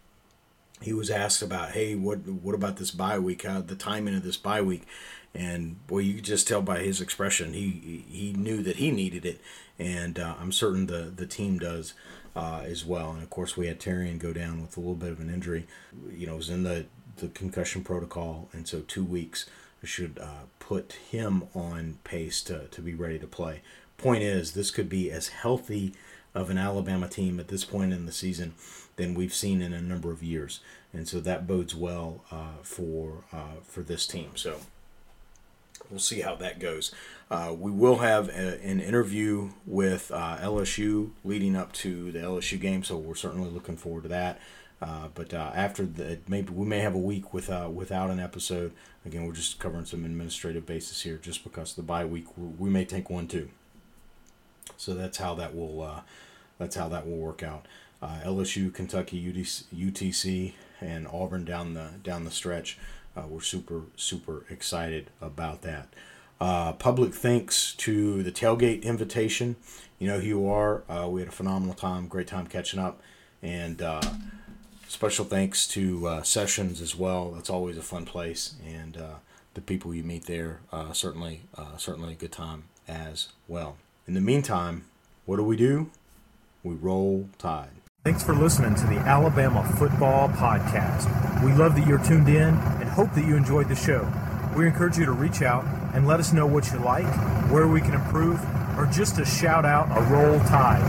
he 0.81 0.93
was 0.93 1.11
asked 1.11 1.43
about, 1.43 1.73
"Hey, 1.73 1.95
what 1.95 2.27
what 2.27 2.55
about 2.55 2.79
this 2.79 2.91
bye 2.91 3.19
week? 3.19 3.43
The 3.43 3.77
timing 3.79 4.17
of 4.17 4.23
this 4.23 4.37
bye 4.37 4.63
week?" 4.63 4.83
And 5.35 5.87
boy, 5.87 6.01
you 6.01 6.15
could 6.15 6.25
just 6.25 6.47
tell 6.47 6.63
by 6.63 6.81
his 6.81 7.01
expression, 7.01 7.53
he 7.53 8.05
he 8.09 8.33
knew 8.33 8.63
that 8.63 8.77
he 8.77 8.91
needed 8.91 9.25
it, 9.25 9.41
and 9.79 10.19
uh, 10.19 10.35
I'm 10.41 10.53
certain 10.53 10.87
the 10.87 11.13
the 11.15 11.27
team 11.27 11.59
does 11.59 11.95
uh, 12.35 12.63
as 12.65 12.85
well. 12.85 13.11
And 13.11 13.23
of 13.23 13.31
course, 13.31 13.57
we 13.57 13.67
had 13.67 13.81
Terrion 13.81 14.19
go 14.19 14.33
down 14.33 14.63
with 14.63 14.77
a 14.77 14.81
little 14.81 14.95
bit 14.95 15.13
of 15.13 15.21
an 15.21 15.33
injury. 15.33 15.67
You 16.11 16.27
know, 16.27 16.37
was 16.37 16.51
in 16.51 16.63
the 16.63 16.87
the 17.17 17.29
concussion 17.29 17.85
protocol, 17.85 18.49
and 18.53 18.67
so 18.67 18.81
two 18.81 19.05
weeks 19.05 19.47
should 19.85 20.19
uh, 20.21 20.47
put 20.59 20.93
him 21.11 21.45
on 21.55 21.99
pace 22.05 22.41
to, 22.43 22.67
to 22.69 22.81
be 22.81 22.95
ready 22.95 23.19
to 23.19 23.27
play. 23.27 23.63
Point 23.99 24.23
is, 24.23 24.53
this 24.53 24.71
could 24.71 24.89
be 24.89 25.11
as 25.11 25.29
healthy 25.29 25.93
of 26.35 26.51
an 26.51 26.59
Alabama 26.59 27.09
team 27.09 27.39
at 27.39 27.49
this 27.49 27.65
point 27.65 27.93
in 27.93 28.07
the 28.07 28.13
season 28.13 28.55
than 28.97 29.15
we've 29.15 29.35
seen 29.35 29.61
in 29.61 29.73
a 29.73 29.83
number 29.83 30.11
of 30.11 30.23
years, 30.23 30.61
and 30.93 31.09
so 31.09 31.21
that 31.21 31.47
bodes 31.47 31.75
well 31.75 32.25
uh, 32.31 32.63
for 32.63 33.25
uh, 33.33 33.61
for 33.63 33.83
this 33.83 34.07
team. 34.07 34.31
So 34.35 34.61
we'll 35.91 36.01
see 36.01 36.21
how 36.21 36.35
that 36.37 36.59
goes. 36.59 36.95
Uh, 37.33 37.51
we 37.51 37.71
will 37.71 37.97
have 37.97 38.29
a, 38.29 38.61
an 38.63 38.79
interview 38.79 39.49
with 39.65 40.13
uh, 40.13 40.37
LSU 40.43 41.13
leading 41.25 41.57
up 41.57 41.73
to 41.73 42.13
the 42.13 42.19
LSU 42.19 42.61
game, 42.61 42.85
so 42.85 42.99
we're 42.99 43.15
certainly 43.15 43.49
looking 43.49 43.75
forward 43.75 44.03
to 44.03 44.09
that. 44.11 44.39
Uh, 44.83 45.09
but 45.15 45.33
uh, 45.33 45.51
after 45.55 45.87
the 45.87 46.19
maybe 46.29 46.53
we 46.53 46.67
may 46.67 46.81
have 46.81 46.95
a 46.95 46.99
week 46.99 47.33
with 47.33 47.49
uh, 47.49 47.71
without 47.73 48.11
an 48.11 48.21
episode. 48.21 48.73
Again, 49.07 49.27
we're 49.27 49.33
just 49.33 49.59
covering 49.59 49.87
some 49.87 50.05
administrative 50.05 50.67
basis 50.67 51.01
here, 51.01 51.17
just 51.17 51.43
because 51.43 51.75
the 51.75 51.83
bye 51.83 52.05
week 52.05 52.27
we 52.37 52.69
may 52.69 52.85
take 52.85 53.09
one 53.09 53.27
too. 53.27 53.49
So 54.77 54.93
that's 54.93 55.17
how 55.17 55.35
that 55.37 55.57
will 55.57 56.03
that's 56.59 56.77
how 56.77 56.89
that 56.89 57.07
will 57.07 57.17
work 57.17 57.43
out. 57.43 57.67
LSU, 58.03 58.75
Kentucky, 58.75 59.33
UTC, 59.33 59.65
UTC, 59.75 60.53
and 60.83 61.09
Auburn 61.09 61.47
down 61.47 61.73
the 61.73 61.93
down 62.03 62.25
the 62.25 62.31
stretch. 62.31 62.77
We're 63.17 63.41
super, 63.41 63.85
super 63.97 64.45
excited 64.51 65.09
about 65.23 65.63
that. 65.63 65.89
Uh, 66.43 66.73
public 66.73 67.15
thanks 67.15 67.73
to 67.75 68.21
the 68.25 68.33
tailgate 68.33 68.83
invitation. 68.83 69.55
You 70.01 70.09
know 70.09 70.19
who 70.19 70.27
you 70.27 70.49
are. 70.49 70.83
Uh, 70.89 71.07
we 71.09 71.21
had 71.21 71.29
a 71.29 71.33
phenomenal 71.33 71.73
time, 71.73 72.09
great 72.09 72.27
time 72.27 72.49
catching 72.49 72.81
up, 72.81 73.01
and 73.41 73.81
uh, 73.81 74.03
special 74.89 75.25
thanks 75.25 75.69
to 75.69 76.09
uh, 76.09 76.23
Sessions 76.23 76.81
as 76.81 76.97
well. 76.97 77.31
That's 77.31 77.49
always 77.49 77.79
a 77.79 77.83
fun 77.83 78.07
place, 78.07 78.57
and 78.67 78.97
uh, 78.97 79.15
the 79.55 79.61
people 79.61 79.95
you 79.95 80.03
meet 80.03 80.25
there 80.27 80.59
certainly, 80.93 81.43
certainly 81.77 82.15
a 82.15 82.17
good 82.17 82.33
time 82.33 82.65
as 82.89 83.29
well. 83.47 83.77
In 84.09 84.15
the 84.15 84.21
meantime, 84.21 84.87
what 85.27 85.37
do 85.37 85.45
we 85.45 85.57
do? 85.57 85.91
We 86.65 86.75
roll 86.75 87.29
tide. 87.39 87.71
Thanks 88.03 88.25
for 88.25 88.35
listening 88.35 88.75
to 88.75 88.87
the 88.89 88.97
Alabama 88.97 89.63
Football 89.79 90.29
Podcast. 90.31 91.45
We 91.45 91.53
love 91.53 91.77
that 91.77 91.87
you're 91.87 92.03
tuned 92.03 92.29
in 92.29 92.55
and 92.57 92.89
hope 92.89 93.13
that 93.13 93.25
you 93.25 93.37
enjoyed 93.37 93.69
the 93.69 93.77
show. 93.77 94.13
We 94.57 94.67
encourage 94.67 94.99
you 94.99 95.05
to 95.05 95.13
reach 95.13 95.41
out 95.43 95.65
and 95.93 96.07
let 96.07 96.21
us 96.21 96.33
know 96.33 96.47
what 96.47 96.71
you 96.73 96.79
like, 96.79 97.07
where 97.51 97.67
we 97.69 97.81
can 97.81 97.95
improve, 97.95 98.41
or 98.79 98.87
just 98.87 99.17
to 99.17 99.25
shout 99.25 99.65
out 99.65 99.89
a 99.97 100.01
roll 100.13 100.39
tide. 100.41 100.83